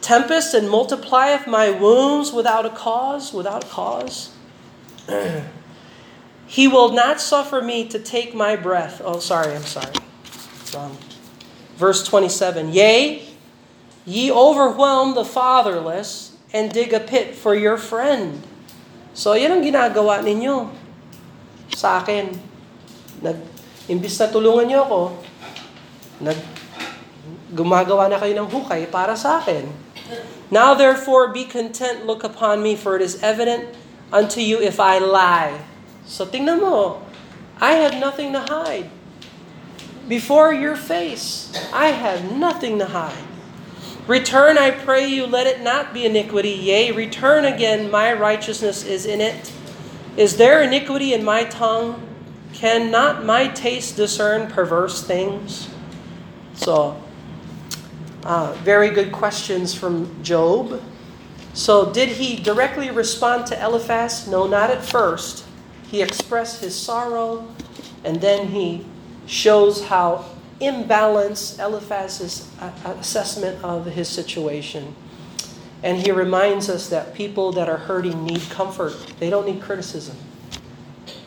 Tempest 0.00 0.56
and 0.56 0.72
multiplieth 0.72 1.44
my 1.44 1.68
wounds 1.68 2.32
without 2.32 2.64
a 2.64 2.72
cause, 2.72 3.36
without 3.36 3.68
cause. 3.68 4.32
he 6.48 6.64
will 6.64 6.96
not 6.96 7.20
suffer 7.20 7.60
me 7.60 7.84
to 7.92 8.00
take 8.00 8.32
my 8.32 8.56
breath. 8.56 9.04
Oh, 9.04 9.20
sorry, 9.20 9.52
I'm 9.52 9.68
sorry. 9.68 9.92
Wrong. 10.72 10.96
Verse 11.76 12.02
27 12.08 12.72
Yea, 12.72 13.22
ye 14.08 14.32
overwhelm 14.32 15.14
the 15.14 15.28
fatherless 15.28 16.34
and 16.56 16.72
dig 16.72 16.96
a 16.96 17.04
pit 17.04 17.36
for 17.36 17.54
your 17.54 17.76
friend. 17.76 18.40
So, 19.12 19.36
yan 19.36 19.60
ang 19.60 19.62
ginagawa 19.62 20.24
ninyo 20.24 20.72
sa 21.76 22.00
akin. 22.00 22.32
Nag, 23.20 23.36
imbis 23.92 24.16
na 24.16 24.32
tulungan 24.32 24.72
niyo 24.72 24.80
ako, 24.88 25.00
nag, 26.24 26.38
gumagawa 27.52 28.08
na 28.08 28.16
kayo 28.16 28.32
ng 28.32 28.48
hukay 28.48 28.88
para 28.88 29.12
sa 29.12 29.44
akin. 29.44 29.68
Now 30.48 30.72
therefore 30.72 31.28
be 31.28 31.44
content, 31.44 32.08
look 32.08 32.24
upon 32.24 32.64
me, 32.64 32.72
for 32.72 32.96
it 32.96 33.04
is 33.04 33.20
evident 33.20 33.68
unto 34.08 34.40
you 34.40 34.64
if 34.64 34.80
I 34.80 34.96
lie. 34.96 35.67
So 36.08 36.24
tingnan 36.24 36.64
mo, 36.64 37.04
I 37.60 37.84
have 37.84 38.00
nothing 38.00 38.32
to 38.32 38.40
hide. 38.40 38.88
Before 40.08 40.54
your 40.54 40.74
face, 40.74 41.52
I 41.70 41.88
have 41.88 42.32
nothing 42.32 42.78
to 42.78 42.86
hide. 42.86 43.28
Return, 44.06 44.56
I 44.56 44.70
pray 44.70 45.06
you, 45.06 45.26
let 45.26 45.46
it 45.46 45.60
not 45.60 45.92
be 45.92 46.06
iniquity. 46.06 46.48
Yea, 46.48 46.92
return 46.92 47.44
again, 47.44 47.90
my 47.90 48.10
righteousness 48.14 48.86
is 48.86 49.04
in 49.04 49.20
it. 49.20 49.52
Is 50.16 50.38
there 50.38 50.62
iniquity 50.62 51.12
in 51.12 51.22
my 51.22 51.44
tongue? 51.44 52.00
Can 52.54 52.90
not 52.90 53.26
my 53.26 53.48
taste 53.48 53.96
discern 53.96 54.50
perverse 54.50 55.04
things? 55.04 55.68
So, 56.54 56.96
uh, 58.24 58.56
very 58.64 58.88
good 58.88 59.12
questions 59.12 59.74
from 59.74 60.22
Job. 60.24 60.82
So, 61.52 61.92
did 61.92 62.08
he 62.08 62.36
directly 62.36 62.90
respond 62.90 63.46
to 63.48 63.62
Eliphaz? 63.62 64.26
No, 64.26 64.46
not 64.46 64.70
at 64.70 64.82
first. 64.82 65.44
He 65.88 66.02
expressed 66.04 66.60
his 66.60 66.76
sorrow, 66.76 67.48
and 68.04 68.20
then 68.20 68.48
he 68.48 68.84
shows 69.26 69.88
how 69.88 70.24
imbalanced 70.60 71.58
Eliphaz's 71.58 72.50
uh, 72.60 72.72
assessment 73.00 73.62
of 73.64 73.86
his 73.86 74.08
situation. 74.08 74.94
And 75.82 75.96
he 75.98 76.10
reminds 76.10 76.68
us 76.68 76.88
that 76.90 77.14
people 77.14 77.52
that 77.52 77.68
are 77.68 77.78
hurting 77.78 78.24
need 78.24 78.42
comfort. 78.50 78.92
They 79.20 79.30
don't 79.30 79.46
need 79.46 79.62
criticism. 79.62 80.16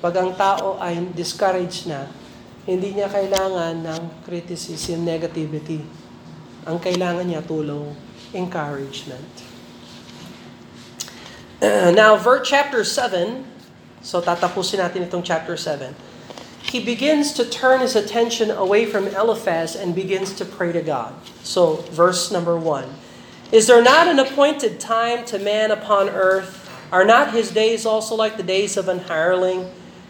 Pag 0.04 0.18
ang 0.18 0.36
tao 0.36 0.76
ay 0.82 1.00
discouraged 1.16 1.88
na, 1.88 2.10
hindi 2.68 2.94
niya 2.94 3.10
kailangan 3.10 3.82
ng 3.82 4.02
criticism, 4.28 5.08
negativity. 5.08 5.82
Ang 6.68 6.78
kailangan 6.78 7.26
niya 7.26 7.42
tulong, 7.42 7.96
encouragement. 8.36 9.32
now, 11.98 12.18
verse 12.20 12.46
chapter 12.46 12.84
7, 12.84 13.51
so 14.02 14.22
tatapusin 14.22 14.82
natin 14.82 15.06
itong 15.06 15.24
chapter 15.24 15.56
7. 15.56 15.96
He 16.62 16.80
begins 16.80 17.34
to 17.34 17.46
turn 17.46 17.82
his 17.82 17.96
attention 17.96 18.52
away 18.52 18.86
from 18.86 19.08
Eliphaz 19.08 19.76
and 19.76 19.94
begins 19.94 20.34
to 20.38 20.46
pray 20.46 20.72
to 20.72 20.82
God. 20.82 21.14
So, 21.44 21.84
verse 21.90 22.32
number 22.32 22.58
1. 22.58 22.86
Is 23.52 23.68
there 23.68 23.82
not 23.84 24.08
an 24.08 24.20
appointed 24.20 24.80
time 24.80 25.26
to 25.26 25.40
man 25.40 25.72
upon 25.72 26.10
earth? 26.10 26.70
Are 26.92 27.04
not 27.04 27.34
his 27.34 27.52
days 27.52 27.86
also 27.86 28.16
like 28.16 28.38
the 28.38 28.44
days 28.44 28.78
of 28.78 28.88
an 28.88 29.00
hireling? 29.00 29.70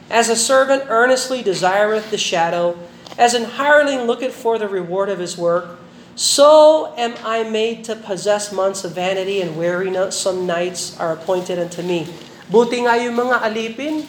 As 0.10 0.30
a 0.30 0.36
servant 0.36 0.84
earnestly 0.89 1.41
desireth 1.41 2.12
the 2.12 2.17
shadow, 2.17 2.77
as 3.17 3.34
an 3.34 3.45
hireling 3.45 4.06
looketh 4.06 4.36
for 4.36 4.60
the 4.60 4.67
reward 4.67 5.10
of 5.10 5.19
his 5.19 5.38
work, 5.38 5.80
so 6.15 6.93
am 6.97 7.15
I 7.23 7.43
made 7.43 7.86
to 7.86 7.95
possess 7.95 8.51
months 8.51 8.84
of 8.84 8.91
vanity 8.91 9.41
and 9.41 9.58
weariness 9.58 10.19
some 10.19 10.45
nights 10.45 10.99
are 10.99 11.13
appointed 11.13 11.58
unto 11.58 11.82
me. 11.82 12.08
Buti 12.52 12.84
nga 12.84 13.00
yung 13.00 13.16
mga 13.16 13.48
alipin, 13.48 14.04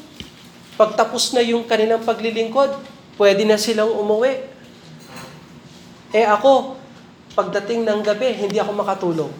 pagtapos 0.75 1.31
na 1.31 1.47
yung 1.47 1.63
kanilang 1.63 2.03
paglilingkod, 2.03 2.75
pwede 3.15 3.47
na 3.47 3.55
silang 3.55 3.95
umuwi. 3.95 4.51
Eh 6.11 6.27
ako, 6.27 6.75
pagdating 7.39 7.87
ng 7.87 8.03
gabi, 8.03 8.35
hindi 8.35 8.59
ako 8.59 8.73
makatulog. 8.75 9.33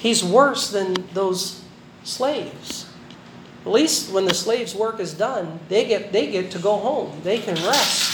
He's 0.00 0.24
worse 0.24 0.72
than 0.72 0.96
those 1.12 1.60
slaves. 2.00 2.88
At 3.68 3.76
least 3.76 4.08
when 4.08 4.24
the 4.24 4.32
slaves' 4.32 4.72
work 4.72 4.96
is 4.96 5.12
done, 5.12 5.60
they 5.68 5.84
get, 5.84 6.16
they 6.16 6.32
get 6.32 6.48
to 6.56 6.58
go 6.58 6.80
home. 6.80 7.20
They 7.20 7.44
can 7.44 7.60
rest. 7.60 8.08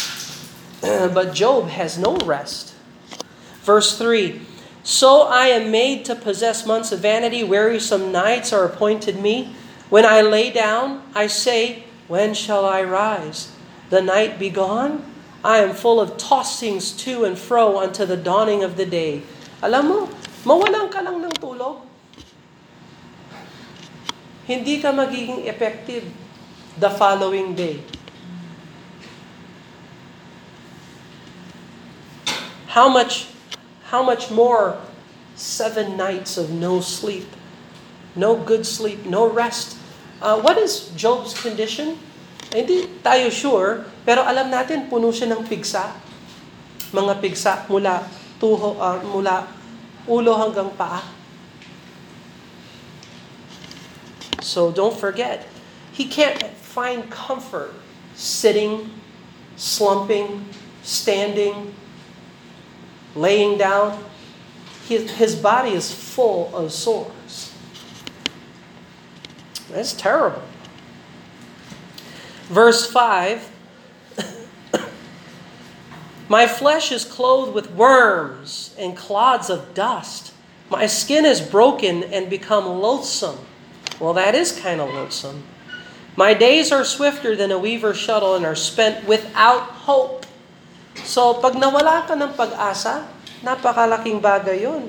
but 1.14 1.30
Job 1.30 1.70
has 1.70 1.94
no 1.94 2.18
rest. 2.26 2.74
Verse 3.62 3.94
3 3.94 4.55
So 4.86 5.22
I 5.26 5.50
am 5.50 5.74
made 5.74 6.04
to 6.04 6.14
possess 6.14 6.64
months 6.64 6.92
of 6.92 7.00
vanity, 7.00 7.42
wearisome 7.42 8.12
nights 8.12 8.52
are 8.52 8.62
appointed 8.62 9.18
me. 9.18 9.50
When 9.90 10.06
I 10.06 10.22
lay 10.22 10.54
down, 10.54 11.02
I 11.12 11.26
say, 11.26 11.82
When 12.06 12.34
shall 12.34 12.64
I 12.64 12.86
rise? 12.86 13.50
The 13.90 14.00
night 14.00 14.38
be 14.38 14.48
gone? 14.48 15.02
I 15.42 15.58
am 15.58 15.74
full 15.74 15.98
of 15.98 16.14
tossings 16.22 16.96
to 17.02 17.26
and 17.26 17.36
fro 17.36 17.82
unto 17.82 18.06
the 18.06 18.16
dawning 18.16 18.62
of 18.62 18.78
the 18.78 18.86
day. 18.86 19.26
Alam 19.58 19.88
mo, 19.90 19.98
mawalan 20.46 20.86
ka 20.86 21.02
lang 21.02 21.18
ng 21.18 21.34
tulog. 21.34 21.82
Hindi 24.46 24.78
ka 24.78 24.94
magiging 24.94 25.50
effective 25.50 26.06
the 26.78 26.94
following 26.94 27.58
day. 27.58 27.82
How 32.70 32.86
much 32.86 33.34
how 33.90 34.02
much 34.02 34.30
more 34.30 34.78
seven 35.36 35.96
nights 35.96 36.36
of 36.36 36.50
no 36.50 36.80
sleep, 36.80 37.28
no 38.16 38.34
good 38.36 38.66
sleep, 38.66 39.06
no 39.06 39.28
rest. 39.28 39.78
Uh, 40.20 40.40
what 40.40 40.58
is 40.58 40.90
Job's 40.96 41.36
condition? 41.36 41.98
Hindi 42.50 42.88
tayo 43.04 43.30
sure, 43.30 43.84
pero 44.02 44.24
alam 44.24 44.50
natin 44.50 44.88
puno 44.90 45.12
siya 45.12 45.30
ng 45.34 45.44
pigsa. 45.46 45.92
Mga 46.90 47.12
pigsa 47.20 47.52
mula 47.68 48.06
tuho 48.40 48.80
uh, 48.80 49.02
mula 49.12 49.44
ulo 50.08 50.32
hanggang 50.38 50.70
paa. 50.74 51.02
So 54.40 54.70
don't 54.70 54.94
forget, 54.94 55.44
he 55.90 56.06
can't 56.06 56.38
find 56.62 57.10
comfort 57.10 57.74
sitting, 58.14 58.94
slumping, 59.58 60.46
standing, 60.86 61.74
laying 63.16 63.58
down. 63.58 64.04
His, 64.86 65.10
his 65.12 65.34
body 65.34 65.70
is 65.70 65.92
full 65.92 66.54
of 66.54 66.72
sores. 66.72 67.52
That's 69.70 69.92
terrible. 69.92 70.42
Verse 72.44 72.88
5 72.90 73.50
My 76.28 76.46
flesh 76.46 76.92
is 76.92 77.04
clothed 77.04 77.52
with 77.52 77.72
worms 77.72 78.74
and 78.78 78.96
clods 78.96 79.50
of 79.50 79.74
dust. 79.74 80.32
My 80.70 80.86
skin 80.86 81.24
is 81.24 81.40
broken 81.40 82.04
and 82.04 82.28
become 82.28 82.66
loathsome. 82.66 83.38
Well, 84.00 84.14
that 84.14 84.34
is 84.34 84.52
kind 84.52 84.80
of 84.80 84.92
loathsome. 84.92 85.44
My 86.16 86.34
days 86.34 86.72
are 86.72 86.84
swifter 86.84 87.36
than 87.36 87.52
a 87.52 87.58
weaver's 87.58 87.98
shuttle 87.98 88.34
and 88.34 88.44
are 88.44 88.56
spent 88.56 89.06
without 89.06 89.62
hope. 89.62 90.25
So, 91.04 91.42
pag 91.42 91.58
nawala 91.58 92.06
ka 92.08 92.16
ng 92.16 92.32
pag-asa, 92.32 93.04
napakalaking 93.44 94.22
bagay 94.22 94.64
yun. 94.64 94.88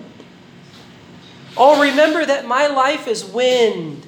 Oh, 1.58 1.82
remember 1.82 2.26
that 2.26 2.46
my 2.46 2.68
life 2.70 3.10
is 3.10 3.26
wind. 3.26 4.06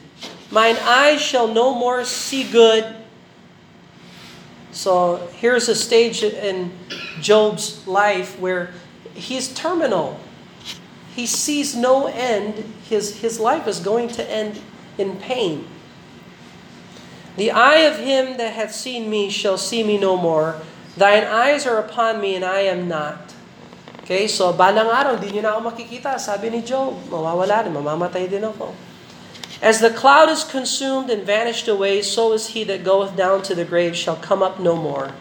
Mine 0.51 0.77
eyes 0.85 1.21
shall 1.21 1.47
no 1.47 1.73
more 1.73 2.05
see 2.05 2.45
good. 2.45 2.85
So 4.71 5.27
here's 5.33 5.67
a 5.67 5.75
stage 5.75 6.23
in 6.23 6.71
Job's 7.21 7.85
life 7.88 8.39
where 8.39 8.71
he's 9.13 9.49
terminal. 9.53 10.19
He 11.15 11.25
sees 11.25 11.75
no 11.75 12.07
end. 12.07 12.63
His, 12.88 13.17
his 13.17 13.39
life 13.39 13.67
is 13.67 13.79
going 13.79 14.09
to 14.09 14.23
end 14.29 14.62
in 14.97 15.17
pain. 15.17 15.67
The 17.35 17.51
eye 17.51 17.81
of 17.89 17.97
him 17.97 18.38
that 18.38 18.53
hath 18.53 18.73
seen 18.73 19.09
me 19.09 19.29
shall 19.29 19.57
see 19.57 19.83
me 19.83 19.97
no 19.97 20.17
more. 20.17 20.62
Thine 20.97 21.25
eyes 21.30 21.67
are 21.67 21.78
upon 21.78 22.21
me, 22.21 22.34
and 22.34 22.45
I 22.45 22.65
am 22.65 22.88
not. 22.88 23.34
Okay, 24.10 24.25
so 24.25 24.49
balang 24.49 24.89
araw, 24.89 25.21
hindi 25.21 25.38
nyo 25.38 25.41
na 25.45 25.52
ako 25.54 25.69
makikita. 25.69 26.17
Sabi 26.17 26.49
ni 26.49 26.65
Job, 26.65 26.97
mawawala 27.13 27.62
din, 27.62 27.78
mamamatay 27.78 28.25
din 28.25 28.41
ako. 28.41 28.73
As 29.62 29.84
the 29.86 29.93
cloud 29.93 30.34
is 30.34 30.41
consumed 30.41 31.13
and 31.13 31.21
vanished 31.21 31.69
away, 31.69 32.02
so 32.02 32.34
is 32.34 32.58
he 32.58 32.65
that 32.65 32.82
goeth 32.82 33.13
down 33.13 33.45
to 33.45 33.54
the 33.54 33.67
grave 33.67 33.93
shall 33.93 34.17
come 34.17 34.41
up 34.41 34.58
no 34.58 34.73
more. 34.73 35.13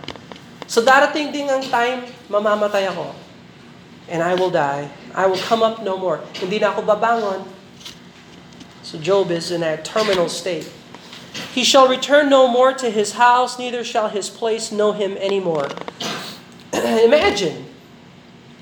So 0.64 0.81
darating 0.81 1.37
din 1.37 1.52
ang 1.52 1.68
time, 1.68 2.09
mamamatay 2.33 2.88
ako. 2.88 3.12
And 4.09 4.24
I 4.24 4.33
will 4.40 4.48
die. 4.48 4.88
I 5.12 5.28
will 5.28 5.42
come 5.42 5.61
up 5.61 5.85
no 5.85 6.00
more. 6.00 6.24
Hindi 6.40 6.57
na 6.57 6.72
ako 6.72 6.88
babangon. 6.88 7.44
So 8.81 8.96
Job 8.96 9.28
is 9.28 9.52
in 9.52 9.61
that 9.61 9.85
terminal 9.85 10.33
state. 10.33 10.64
He 11.53 11.64
shall 11.64 11.88
return 11.88 12.29
no 12.29 12.46
more 12.48 12.72
to 12.72 12.90
his 12.90 13.12
house, 13.12 13.59
neither 13.59 13.83
shall 13.83 14.09
his 14.09 14.31
place 14.31 14.70
know 14.70 14.92
him 14.92 15.16
anymore. 15.18 15.68
Imagine 16.72 17.66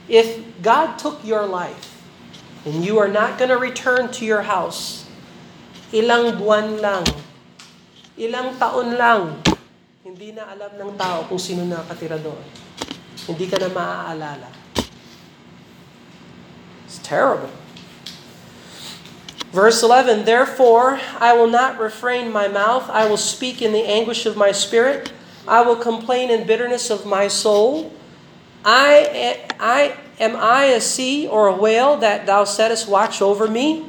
if 0.08 0.40
God 0.62 0.98
took 0.98 1.24
your 1.24 1.46
life 1.46 2.00
and 2.64 2.84
you 2.84 2.98
are 2.98 3.08
not 3.08 3.38
going 3.38 3.50
to 3.50 3.58
return 3.58 4.10
to 4.12 4.24
your 4.24 4.42
house 4.42 5.06
ilang 5.94 6.34
buwan 6.34 6.82
lang, 6.82 7.04
ilang 8.18 8.58
taon 8.58 8.98
lang, 8.98 9.38
hindi 10.02 10.34
na 10.34 10.50
alam 10.50 10.72
ng 10.74 10.92
tao 10.98 11.26
kung 11.30 11.38
sino 11.38 11.62
nakatira 11.62 12.18
doon. 12.18 12.42
Hindi 13.26 13.46
ka 13.46 13.58
na 13.58 13.70
maaalala. 13.70 14.50
It's 16.86 17.02
terrible. 17.02 17.50
Verse 19.56 19.82
11, 19.82 20.26
Therefore 20.26 21.00
I 21.18 21.32
will 21.32 21.46
not 21.46 21.80
refrain 21.80 22.30
my 22.30 22.46
mouth, 22.46 22.90
I 22.90 23.08
will 23.08 23.16
speak 23.16 23.62
in 23.62 23.72
the 23.72 23.88
anguish 23.88 24.26
of 24.26 24.36
my 24.36 24.52
spirit, 24.52 25.14
I 25.48 25.62
will 25.62 25.76
complain 25.76 26.30
in 26.30 26.46
bitterness 26.46 26.90
of 26.90 27.06
my 27.06 27.28
soul. 27.28 27.90
I, 28.66 29.48
I 29.58 29.96
am 30.20 30.36
I 30.36 30.64
a 30.64 30.80
sea 30.82 31.26
or 31.26 31.46
a 31.46 31.56
whale 31.56 31.96
that 31.96 32.26
thou 32.26 32.44
settest 32.44 32.86
watch 32.86 33.22
over 33.22 33.48
me? 33.48 33.88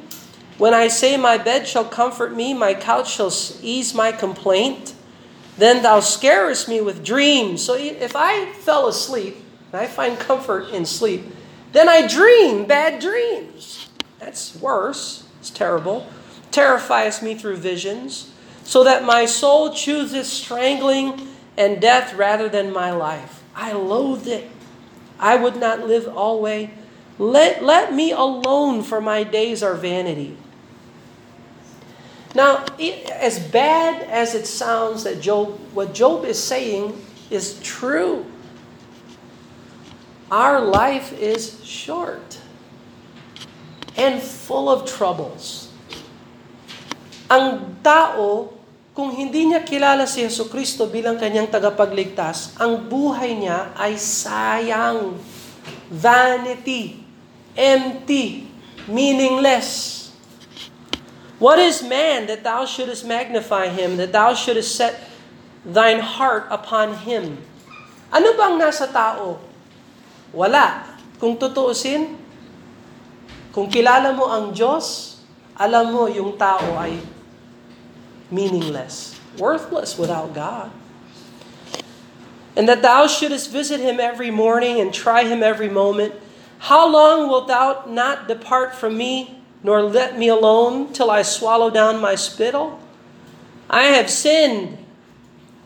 When 0.58 0.74
I 0.74 0.88
say, 0.88 1.18
My 1.18 1.38
bed 1.38 1.68
shall 1.68 1.84
comfort 1.84 2.34
me, 2.34 2.54
my 2.54 2.74
couch 2.74 3.12
shall 3.12 3.34
ease 3.62 3.94
my 3.94 4.14
complaint, 4.14 4.94
then 5.58 5.84
thou 5.84 6.00
scarest 6.00 6.70
me 6.70 6.80
with 6.80 7.04
dreams. 7.04 7.62
So 7.62 7.76
if 7.76 8.16
I 8.16 8.54
fell 8.54 8.88
asleep, 8.88 9.36
and 9.74 9.82
I 9.82 9.88
find 9.88 10.18
comfort 10.18 10.70
in 10.70 10.86
sleep, 10.86 11.26
then 11.74 11.90
I 11.90 12.08
dream 12.08 12.68
bad 12.68 13.02
dreams. 13.02 13.90
That's 14.18 14.56
worse. 14.62 15.27
It's 15.48 15.58
terrible. 15.58 16.06
Terrifies 16.52 17.22
me 17.22 17.34
through 17.34 17.56
visions, 17.56 18.32
so 18.66 18.84
that 18.84 19.06
my 19.06 19.26
soul 19.26 19.72
chooses 19.74 20.30
strangling 20.30 21.26
and 21.56 21.80
death 21.80 22.14
rather 22.16 22.50
than 22.50 22.74
my 22.74 22.92
life. 22.92 23.42
I 23.56 23.72
loathe 23.72 24.28
it. 24.28 24.50
I 25.18 25.38
would 25.38 25.56
not 25.56 25.88
live 25.88 26.06
always. 26.06 26.70
Let, 27.18 27.64
let 27.64 27.94
me 27.94 28.12
alone, 28.12 28.84
for 28.84 29.00
my 29.00 29.24
days 29.24 29.64
are 29.64 29.74
vanity. 29.76 30.36
Now, 32.36 32.66
it, 32.78 33.10
as 33.10 33.40
bad 33.40 34.04
as 34.10 34.36
it 34.36 34.48
sounds 34.48 35.06
that 35.06 35.22
Job, 35.22 35.58
what 35.74 35.94
Job 35.94 36.26
is 36.26 36.44
saying 36.44 37.02
is 37.30 37.58
true. 37.64 38.26
our 40.30 40.60
life 40.60 41.14
is 41.14 41.64
short 41.64 42.40
and 43.98 44.22
full 44.22 44.70
of 44.70 44.86
troubles. 44.86 45.74
Ang 47.28 47.76
tao, 47.84 48.54
kung 48.96 49.12
hindi 49.12 49.52
niya 49.52 49.66
kilala 49.66 50.08
si 50.08 50.24
Yesu 50.24 50.48
Kristo 50.48 50.88
bilang 50.88 51.20
kanyang 51.20 51.50
tagapagligtas, 51.52 52.56
ang 52.56 52.88
buhay 52.88 53.36
niya 53.36 53.76
ay 53.76 54.00
sayang, 54.00 55.20
vanity, 55.92 57.04
empty, 57.58 58.48
meaningless. 58.88 60.10
What 61.38 61.62
is 61.62 61.86
man 61.86 62.26
that 62.32 62.42
thou 62.42 62.66
shouldest 62.66 63.06
magnify 63.06 63.70
him, 63.70 63.98
that 64.02 64.16
thou 64.16 64.34
shouldest 64.34 64.74
set 64.74 64.98
thine 65.62 66.02
heart 66.02 66.50
upon 66.50 67.06
him? 67.06 67.38
Ano 68.10 68.34
bang 68.34 68.56
nasa 68.58 68.88
tao? 68.88 69.38
Wala. 70.34 70.96
Kung 71.22 71.38
tutuusin, 71.38 72.18
kung 73.58 73.74
kilala 73.74 74.14
mo 74.14 74.30
ang 74.30 74.54
Diyos, 74.54 75.18
alam 75.58 75.90
mo 75.90 76.06
yung 76.06 76.38
tao 76.38 76.78
ay 76.78 77.02
meaningless, 78.30 79.18
worthless 79.42 79.98
without 79.98 80.30
God. 80.30 80.70
And 82.54 82.70
that 82.70 82.86
thou 82.86 83.10
shouldest 83.10 83.50
visit 83.50 83.82
him 83.82 83.98
every 83.98 84.30
morning 84.30 84.78
and 84.78 84.94
try 84.94 85.26
him 85.26 85.42
every 85.42 85.74
moment. 85.74 86.14
How 86.70 86.86
long 86.86 87.26
wilt 87.26 87.50
thou 87.50 87.82
not 87.90 88.30
depart 88.30 88.78
from 88.78 88.94
me, 88.94 89.42
nor 89.66 89.82
let 89.82 90.22
me 90.22 90.30
alone 90.30 90.94
till 90.94 91.10
I 91.10 91.26
swallow 91.26 91.74
down 91.74 91.98
my 91.98 92.14
spittle? 92.14 92.78
I 93.74 93.90
have 93.98 94.14
sinned. 94.14 94.78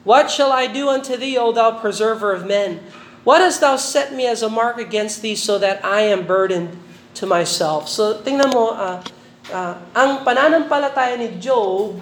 What 0.08 0.32
shall 0.32 0.56
I 0.56 0.72
do 0.72 0.88
unto 0.88 1.20
thee, 1.20 1.36
O 1.36 1.52
thou 1.52 1.76
preserver 1.76 2.32
of 2.32 2.48
men? 2.48 2.80
What 3.28 3.44
hast 3.44 3.60
thou 3.60 3.76
set 3.76 4.16
me 4.16 4.32
as 4.32 4.40
a 4.40 4.48
mark 4.48 4.80
against 4.80 5.20
thee, 5.20 5.36
so 5.36 5.60
that 5.60 5.84
I 5.84 6.08
am 6.08 6.24
burdened 6.24 6.80
to 7.22 7.30
myself? 7.30 7.86
So, 7.86 8.18
tingnan 8.26 8.50
mo, 8.50 8.74
uh, 8.74 8.98
uh, 9.54 9.76
ang 9.94 10.26
pananampalataya 10.26 11.22
ni 11.22 11.38
Job 11.38 12.02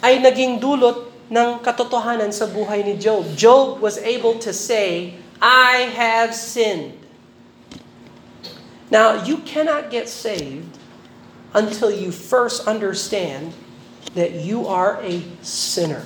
ay 0.00 0.24
naging 0.24 0.56
dulot 0.56 1.12
ng 1.28 1.60
katotohanan 1.60 2.32
sa 2.32 2.48
buhay 2.48 2.80
ni 2.80 2.96
Job. 2.96 3.28
Job 3.36 3.84
was 3.84 4.00
able 4.00 4.40
to 4.40 4.56
say, 4.56 5.14
I 5.38 5.92
have 5.92 6.32
sinned. 6.32 6.96
Now, 8.90 9.20
you 9.22 9.44
cannot 9.44 9.92
get 9.92 10.08
saved 10.08 10.80
until 11.52 11.92
you 11.92 12.08
first 12.08 12.64
understand 12.64 13.52
that 14.16 14.32
you 14.32 14.64
are 14.64 14.96
a 15.04 15.20
sinner. 15.44 16.04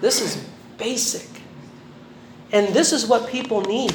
This 0.00 0.22
is 0.22 0.38
basic. 0.78 1.26
And 2.52 2.70
this 2.70 2.92
is 2.94 3.06
what 3.06 3.26
people 3.26 3.60
need. 3.66 3.94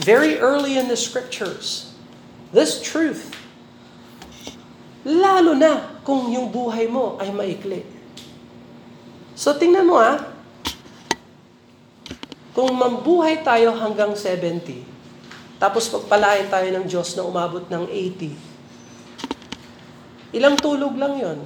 Very 0.00 0.40
early 0.40 0.80
in 0.80 0.88
the 0.88 0.96
scriptures, 0.96 1.92
this 2.56 2.80
truth. 2.80 3.36
Lalo 5.04 5.52
na 5.52 6.00
kung 6.04 6.32
yung 6.32 6.48
buhay 6.48 6.88
mo 6.88 7.20
ay 7.20 7.28
maikli. 7.32 7.84
So 9.36 9.56
tingnan 9.56 9.88
mo 9.88 10.00
ah, 10.00 10.20
kung 12.56 12.72
mambuhay 12.76 13.40
tayo 13.40 13.72
hanggang 13.76 14.12
70, 14.12 14.84
tapos 15.60 15.88
pagpalain 15.92 16.48
tayo 16.48 16.68
ng 16.72 16.84
Diyos 16.88 17.16
na 17.16 17.24
umabot 17.24 17.64
ng 17.68 17.84
80, 17.88 18.36
ilang 20.36 20.56
tulog 20.56 20.96
lang 20.96 21.20
yon. 21.20 21.38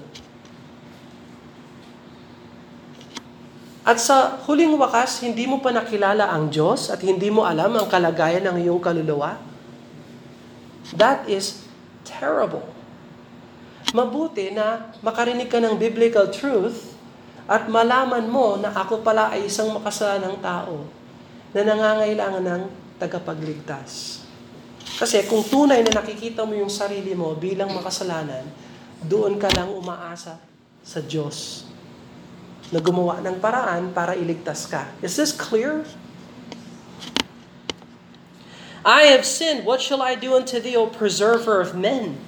At 3.85 4.01
sa 4.01 4.40
huling 4.49 4.81
wakas, 4.81 5.20
hindi 5.20 5.44
mo 5.44 5.61
pa 5.61 5.68
nakilala 5.68 6.33
ang 6.33 6.49
Diyos 6.49 6.88
at 6.88 7.05
hindi 7.05 7.29
mo 7.29 7.44
alam 7.44 7.77
ang 7.77 7.85
kalagayan 7.85 8.40
ng 8.49 8.64
iyong 8.64 8.81
kaluluwa. 8.81 9.37
That 10.97 11.29
is 11.29 11.68
terrible. 12.09 12.64
Mabuti 13.92 14.57
na 14.57 14.88
makarinig 15.05 15.53
ka 15.53 15.61
ng 15.61 15.77
biblical 15.77 16.33
truth 16.33 16.97
at 17.44 17.68
malaman 17.68 18.25
mo 18.25 18.57
na 18.57 18.73
ako 18.73 19.05
pala 19.05 19.29
ay 19.37 19.53
isang 19.53 19.68
makasalanang 19.77 20.40
tao 20.40 20.88
na 21.53 21.61
nangangailangan 21.61 22.40
ng 22.40 22.62
tagapagligtas. 22.97 24.25
Kasi 24.97 25.29
kung 25.29 25.44
tunay 25.44 25.85
na 25.85 26.01
nakikita 26.01 26.49
mo 26.49 26.57
yung 26.57 26.73
sarili 26.73 27.12
mo 27.12 27.37
bilang 27.37 27.68
makasalanan, 27.77 28.49
doon 29.05 29.37
ka 29.37 29.53
lang 29.53 29.68
umaasa 29.68 30.40
sa 30.81 31.01
Diyos 31.05 31.68
na 32.75 32.83
gumawa 32.83 33.23
ng 33.23 33.39
paraan 33.39 33.95
para 33.95 34.19
iligtas 34.19 34.67
ka. 34.67 34.91
Is 34.99 35.15
this 35.15 35.31
clear? 35.31 35.87
I 38.83 39.15
have 39.15 39.23
sinned. 39.23 39.63
What 39.63 39.79
shall 39.79 40.03
I 40.03 40.19
do 40.19 40.35
unto 40.35 40.59
thee, 40.59 40.75
O 40.75 40.91
preserver 40.91 41.63
of 41.63 41.79
men? 41.79 42.19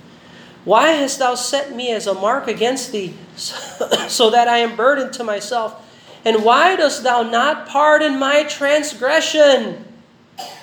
Why 0.62 0.94
hast 0.94 1.18
thou 1.18 1.34
set 1.34 1.74
me 1.74 1.90
as 1.90 2.06
a 2.06 2.14
mark 2.14 2.46
against 2.46 2.94
thee, 2.94 3.18
so 4.06 4.30
that 4.30 4.46
I 4.46 4.62
am 4.62 4.78
burdened 4.78 5.12
to 5.18 5.26
myself? 5.26 5.82
And 6.22 6.42
why 6.42 6.78
dost 6.78 7.02
thou 7.02 7.26
not 7.26 7.66
pardon 7.66 8.18
my 8.18 8.46
transgression? 8.46 9.82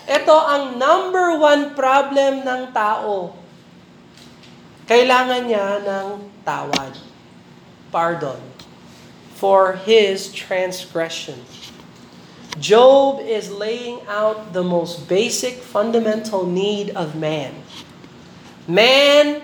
Ito 0.07 0.35
ang 0.35 0.63
number 0.79 1.39
one 1.39 1.75
problem 1.75 2.43
ng 2.43 2.71
tao. 2.75 3.35
Kailangan 4.87 5.47
niya 5.47 5.79
ng 5.79 6.07
tawad. 6.43 6.99
Pardon. 7.87 8.52
For 9.43 9.75
his 9.83 10.31
transgression. 10.31 11.43
Job 12.63 13.19
is 13.19 13.51
laying 13.51 13.99
out 14.07 14.55
the 14.55 14.63
most 14.63 15.11
basic 15.11 15.59
fundamental 15.59 16.47
need 16.47 16.95
of 16.95 17.19
man. 17.19 17.51
Man 18.71 19.43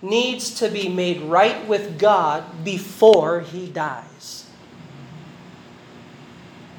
needs 0.00 0.48
to 0.64 0.72
be 0.72 0.88
made 0.88 1.20
right 1.28 1.60
with 1.68 2.00
God 2.00 2.64
before 2.64 3.44
he 3.44 3.68
dies. 3.68 4.48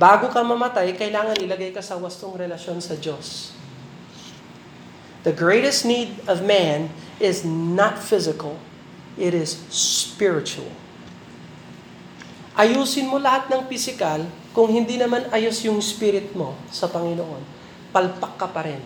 Bago 0.01 0.33
ka 0.33 0.41
mamatay, 0.41 0.97
kailangan 0.97 1.37
ilagay 1.37 1.69
ka 1.69 1.85
sa 1.85 2.01
wastong 2.01 2.33
relasyon 2.33 2.81
sa 2.81 2.97
Diyos. 2.97 3.53
The 5.21 5.37
greatest 5.37 5.85
need 5.85 6.17
of 6.25 6.41
man 6.41 6.89
is 7.21 7.45
not 7.45 8.01
physical, 8.01 8.57
it 9.21 9.37
is 9.37 9.53
spiritual. 9.69 10.73
Ayusin 12.55 13.11
mo 13.11 13.19
lahat 13.19 13.51
ng 13.51 13.67
physical, 13.67 14.23
kung 14.55 14.71
hindi 14.71 14.95
naman 14.95 15.27
ayos 15.35 15.59
yung 15.67 15.83
spirit 15.83 16.31
mo 16.31 16.55
sa 16.71 16.87
Panginoon, 16.87 17.43
palpak 17.91 18.39
ka 18.39 18.47
pa 18.47 18.63
rin. 18.63 18.79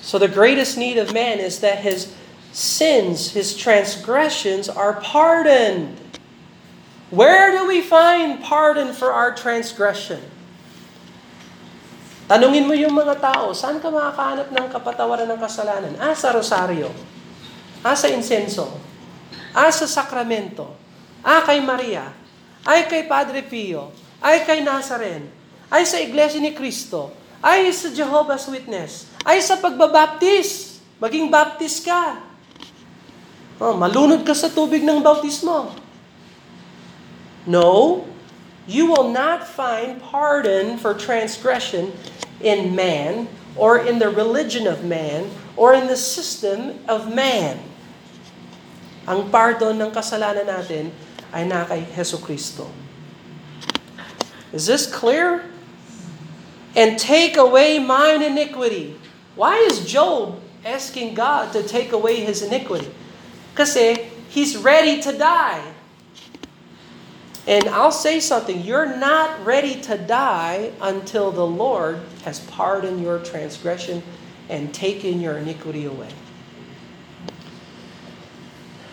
So 0.00 0.16
the 0.16 0.32
greatest 0.32 0.80
need 0.80 0.96
of 0.96 1.12
man 1.12 1.36
is 1.36 1.60
that 1.60 1.84
his 1.84 2.16
sins, 2.56 3.36
his 3.36 3.52
transgressions 3.52 4.72
are 4.72 4.96
pardoned. 5.04 6.00
Where 7.12 7.52
do 7.52 7.68
we 7.68 7.84
find 7.84 8.40
pardon 8.40 8.96
for 8.96 9.12
our 9.12 9.36
transgression? 9.36 10.24
Tanungin 12.28 12.64
mo 12.64 12.72
yung 12.72 12.96
mga 12.96 13.20
tao, 13.20 13.52
saan 13.52 13.80
ka 13.80 13.92
makakahanap 13.92 14.48
ng 14.48 14.66
kapatawaran 14.72 15.28
ng 15.28 15.40
kasalanan? 15.40 15.92
Ah, 16.00 16.16
sa 16.16 16.32
rosaryo. 16.32 16.88
Ah, 17.84 17.96
sa 17.96 18.08
insenso. 18.08 18.87
Ah, 19.58 19.74
sa 19.74 19.90
sakramento. 19.90 20.70
Ah, 21.18 21.42
kay 21.42 21.58
Maria. 21.58 22.14
Ay, 22.62 22.86
kay 22.86 23.10
Padre 23.10 23.42
Pio. 23.42 23.90
Ay, 24.22 24.46
kay 24.46 24.62
Nazaren. 24.62 25.26
Ay, 25.66 25.82
sa 25.82 25.98
Iglesia 25.98 26.38
ni 26.38 26.54
Cristo. 26.54 27.10
Ay, 27.42 27.66
sa 27.74 27.90
Jehovah's 27.90 28.46
Witness. 28.46 29.10
Ay, 29.26 29.42
sa 29.42 29.58
pagbabaptis. 29.58 30.78
Maging 31.02 31.26
baptist 31.26 31.82
ka. 31.82 32.22
Oh, 33.58 33.74
malunod 33.74 34.22
ka 34.22 34.30
sa 34.30 34.46
tubig 34.46 34.86
ng 34.86 35.02
bautismo. 35.02 35.74
No, 37.42 38.06
you 38.70 38.86
will 38.86 39.10
not 39.10 39.42
find 39.42 39.98
pardon 39.98 40.78
for 40.78 40.94
transgression 40.94 41.90
in 42.38 42.78
man 42.78 43.26
or 43.58 43.82
in 43.82 43.98
the 43.98 44.06
religion 44.06 44.70
of 44.70 44.86
man 44.86 45.26
or 45.58 45.74
in 45.74 45.90
the 45.90 45.98
system 45.98 46.78
of 46.86 47.10
man. 47.10 47.67
Ang 49.08 49.32
pardon 49.32 49.72
ng 49.80 49.88
kasalanan 49.88 50.44
natin 50.44 50.92
ay 51.32 51.48
na 51.48 51.64
kay 51.64 51.80
Heso 51.96 52.20
Kristo. 52.20 52.68
Is 54.52 54.68
this 54.68 54.84
clear? 54.84 55.48
And 56.76 57.00
take 57.00 57.40
away 57.40 57.80
mine 57.80 58.20
iniquity. 58.20 59.00
Why 59.32 59.56
is 59.64 59.88
Job 59.88 60.36
asking 60.60 61.16
God 61.16 61.56
to 61.56 61.64
take 61.64 61.96
away 61.96 62.20
his 62.20 62.44
iniquity? 62.44 62.92
Kasi 63.56 64.12
he's 64.28 64.60
ready 64.60 65.00
to 65.00 65.16
die. 65.16 65.64
And 67.48 67.64
I'll 67.72 67.96
say 67.96 68.20
something, 68.20 68.60
you're 68.60 69.00
not 69.00 69.40
ready 69.40 69.80
to 69.88 69.96
die 69.96 70.76
until 70.84 71.32
the 71.32 71.48
Lord 71.48 72.04
has 72.28 72.44
pardoned 72.44 73.00
your 73.00 73.24
transgression 73.24 74.04
and 74.52 74.68
taken 74.68 75.24
your 75.24 75.40
iniquity 75.40 75.88
away. 75.88 76.12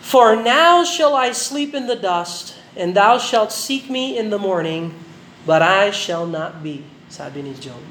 For 0.06 0.38
now 0.38 0.86
shall 0.86 1.18
I 1.18 1.34
sleep 1.34 1.74
in 1.74 1.90
the 1.90 1.98
dust, 1.98 2.54
and 2.78 2.94
thou 2.94 3.18
shalt 3.18 3.50
seek 3.50 3.90
me 3.90 4.14
in 4.14 4.30
the 4.30 4.38
morning, 4.38 4.94
but 5.42 5.66
I 5.66 5.90
shall 5.90 6.30
not 6.30 6.62
be, 6.62 6.86
sabi 7.10 7.42
ni 7.42 7.58
Job. 7.58 7.82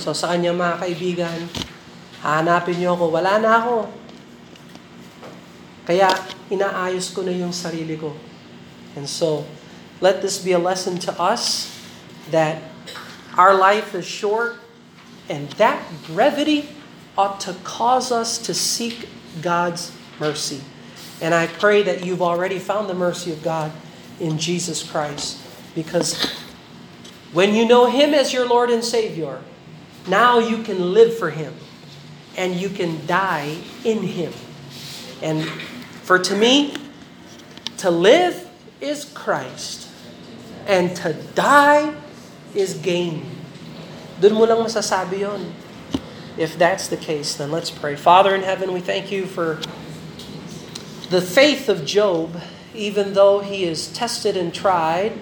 So 0.00 0.16
sa 0.16 0.32
kanya 0.32 0.56
mga 0.56 0.80
kaibigan, 0.80 1.52
hahanapin 2.24 2.80
niyo 2.80 2.96
ako, 2.96 3.12
wala 3.12 3.36
na 3.36 3.60
ako. 3.60 3.76
Kaya 5.84 6.08
inaayos 6.48 7.12
ko 7.12 7.28
na 7.28 7.36
yung 7.36 7.52
sarili 7.52 8.00
ko. 8.00 8.16
And 8.96 9.04
so, 9.04 9.44
let 10.00 10.24
this 10.24 10.40
be 10.40 10.56
a 10.56 10.62
lesson 10.62 10.96
to 11.04 11.12
us 11.20 11.68
that 12.32 12.64
our 13.36 13.52
life 13.52 13.92
is 13.92 14.08
short 14.08 14.56
and 15.28 15.44
that 15.60 15.76
brevity 16.08 16.72
ought 17.20 17.36
to 17.44 17.52
cause 17.68 18.08
us 18.08 18.40
to 18.48 18.56
seek 18.56 19.12
God's 19.44 19.99
mercy. 20.20 20.60
And 21.20 21.34
I 21.34 21.46
pray 21.46 21.82
that 21.82 22.04
you've 22.04 22.22
already 22.22 22.58
found 22.58 22.88
the 22.88 22.94
mercy 22.94 23.32
of 23.32 23.42
God 23.42 23.72
in 24.20 24.38
Jesus 24.38 24.88
Christ 24.88 25.40
because 25.74 26.30
when 27.32 27.54
you 27.54 27.66
know 27.66 27.86
Him 27.86 28.14
as 28.14 28.32
your 28.32 28.46
Lord 28.46 28.70
and 28.70 28.84
Savior, 28.84 29.40
now 30.08 30.38
you 30.38 30.62
can 30.62 30.92
live 30.92 31.16
for 31.16 31.30
Him 31.30 31.54
and 32.36 32.54
you 32.54 32.68
can 32.68 33.06
die 33.06 33.58
in 33.84 34.02
Him. 34.02 34.32
And 35.22 35.44
for 36.02 36.18
to 36.18 36.34
me, 36.34 36.74
to 37.78 37.90
live 37.90 38.48
is 38.80 39.04
Christ 39.04 39.88
and 40.66 40.94
to 40.96 41.14
die 41.34 41.94
is 42.54 42.74
gain. 42.74 43.24
Doon 44.20 44.34
mo 44.34 44.44
lang 44.44 44.64
masasabi 44.64 45.20
yon. 45.20 45.54
If 46.36 46.56
that's 46.56 46.88
the 46.88 46.96
case, 46.96 47.34
then 47.34 47.50
let's 47.50 47.70
pray. 47.70 47.96
Father 47.96 48.34
in 48.34 48.42
heaven, 48.42 48.72
we 48.72 48.80
thank 48.80 49.10
you 49.10 49.26
for 49.26 49.60
the 51.10 51.20
faith 51.20 51.68
of 51.68 51.84
Job, 51.84 52.40
even 52.72 53.14
though 53.14 53.40
he 53.40 53.64
is 53.64 53.92
tested 53.92 54.36
and 54.36 54.54
tried. 54.54 55.12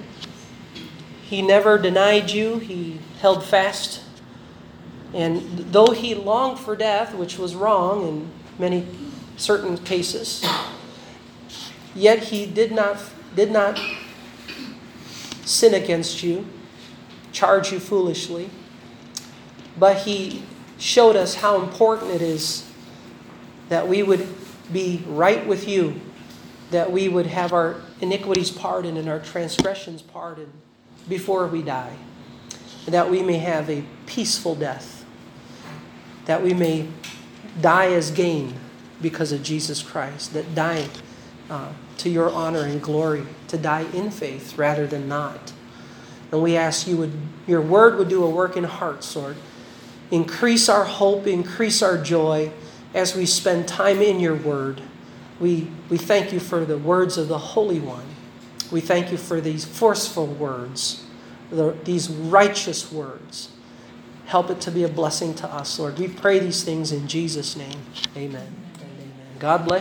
He 1.22 1.41
never 1.41 1.78
denied 1.78 2.30
you, 2.30 2.59
he 2.59 3.01
held 3.20 3.45
fast. 3.45 4.03
And 5.14 5.41
though 5.72 5.93
he 5.93 6.14
longed 6.14 6.59
for 6.59 6.76
death, 6.76 7.14
which 7.14 7.39
was 7.39 7.55
wrong 7.55 8.07
in 8.07 8.30
many 8.59 8.86
certain 9.39 9.78
cases, 9.78 10.47
yet 11.95 12.18
he 12.24 12.45
did 12.45 12.70
not 12.70 12.99
did 13.34 13.51
not 13.51 13.80
sin 15.45 15.72
against 15.72 16.22
you, 16.22 16.47
charge 17.32 17.72
you 17.72 17.78
foolishly, 17.78 18.51
but 19.78 19.99
he 19.99 20.43
showed 20.78 21.16
us 21.16 21.36
how 21.36 21.61
important 21.61 22.11
it 22.11 22.22
is 22.22 22.70
that 23.68 23.86
we 23.86 24.03
would 24.03 24.26
be 24.72 25.02
right 25.06 25.46
with 25.46 25.68
you, 25.68 26.00
that 26.70 26.92
we 26.92 27.08
would 27.08 27.26
have 27.26 27.52
our 27.52 27.76
iniquities 28.00 28.50
pardoned 28.50 28.98
and 28.98 29.08
our 29.08 29.20
transgressions 29.20 30.02
pardoned 30.02 30.52
before 31.08 31.46
we 31.46 31.62
die, 31.62 31.96
that 32.86 33.10
we 33.10 33.22
may 33.22 33.38
have 33.38 33.70
a 33.70 33.84
peaceful 34.06 34.54
death, 34.54 35.04
that 36.26 36.42
we 36.42 36.52
may 36.52 36.88
die 37.60 37.92
as 37.92 38.10
gain 38.10 38.54
because 39.00 39.32
of 39.32 39.42
Jesus 39.42 39.82
Christ, 39.82 40.34
that 40.34 40.54
dying 40.54 40.90
uh, 41.48 41.72
to 41.98 42.10
your 42.10 42.30
honor 42.30 42.64
and 42.64 42.82
glory, 42.82 43.24
to 43.48 43.56
die 43.56 43.86
in 43.94 44.10
faith 44.10 44.58
rather 44.58 44.86
than 44.86 45.08
not. 45.08 45.52
And 46.30 46.42
we 46.42 46.56
ask 46.56 46.86
you 46.86 46.96
would 46.98 47.12
your 47.46 47.62
word 47.62 47.96
would 47.96 48.08
do 48.08 48.22
a 48.22 48.28
work 48.28 48.56
in 48.56 48.64
hearts, 48.64 49.16
Lord. 49.16 49.36
Increase 50.10 50.68
our 50.68 50.84
hope, 50.84 51.26
increase 51.26 51.82
our 51.82 51.96
joy 51.96 52.52
as 52.99 53.14
we 53.14 53.24
spend 53.24 53.68
time 53.68 54.03
in 54.03 54.20
your 54.20 54.34
word. 54.34 54.82
We, 55.40 55.68
we 55.88 55.96
thank 55.96 56.32
you 56.32 56.40
for 56.40 56.64
the 56.64 56.76
words 56.76 57.16
of 57.16 57.28
the 57.28 57.38
Holy 57.38 57.78
One. 57.78 58.05
We 58.72 58.80
thank 58.80 59.12
you 59.12 59.16
for 59.16 59.40
these 59.40 59.64
forceful 59.64 60.26
words, 60.26 61.07
the, 61.51 61.76
these 61.84 62.11
righteous 62.11 62.92
words. 62.92 63.51
Help 64.26 64.51
it 64.51 64.61
to 64.62 64.70
be 64.70 64.82
a 64.82 64.88
blessing 64.88 65.32
to 65.36 65.46
us, 65.46 65.78
Lord. 65.78 65.99
We 65.99 66.09
pray 66.09 66.38
these 66.38 66.64
things 66.64 66.92
in 66.92 67.09
Jesus' 67.09 67.57
name. 67.57 67.80
Amen. 68.16 68.53
Amen. 68.76 69.12
God 69.38 69.64
bless. 69.64 69.76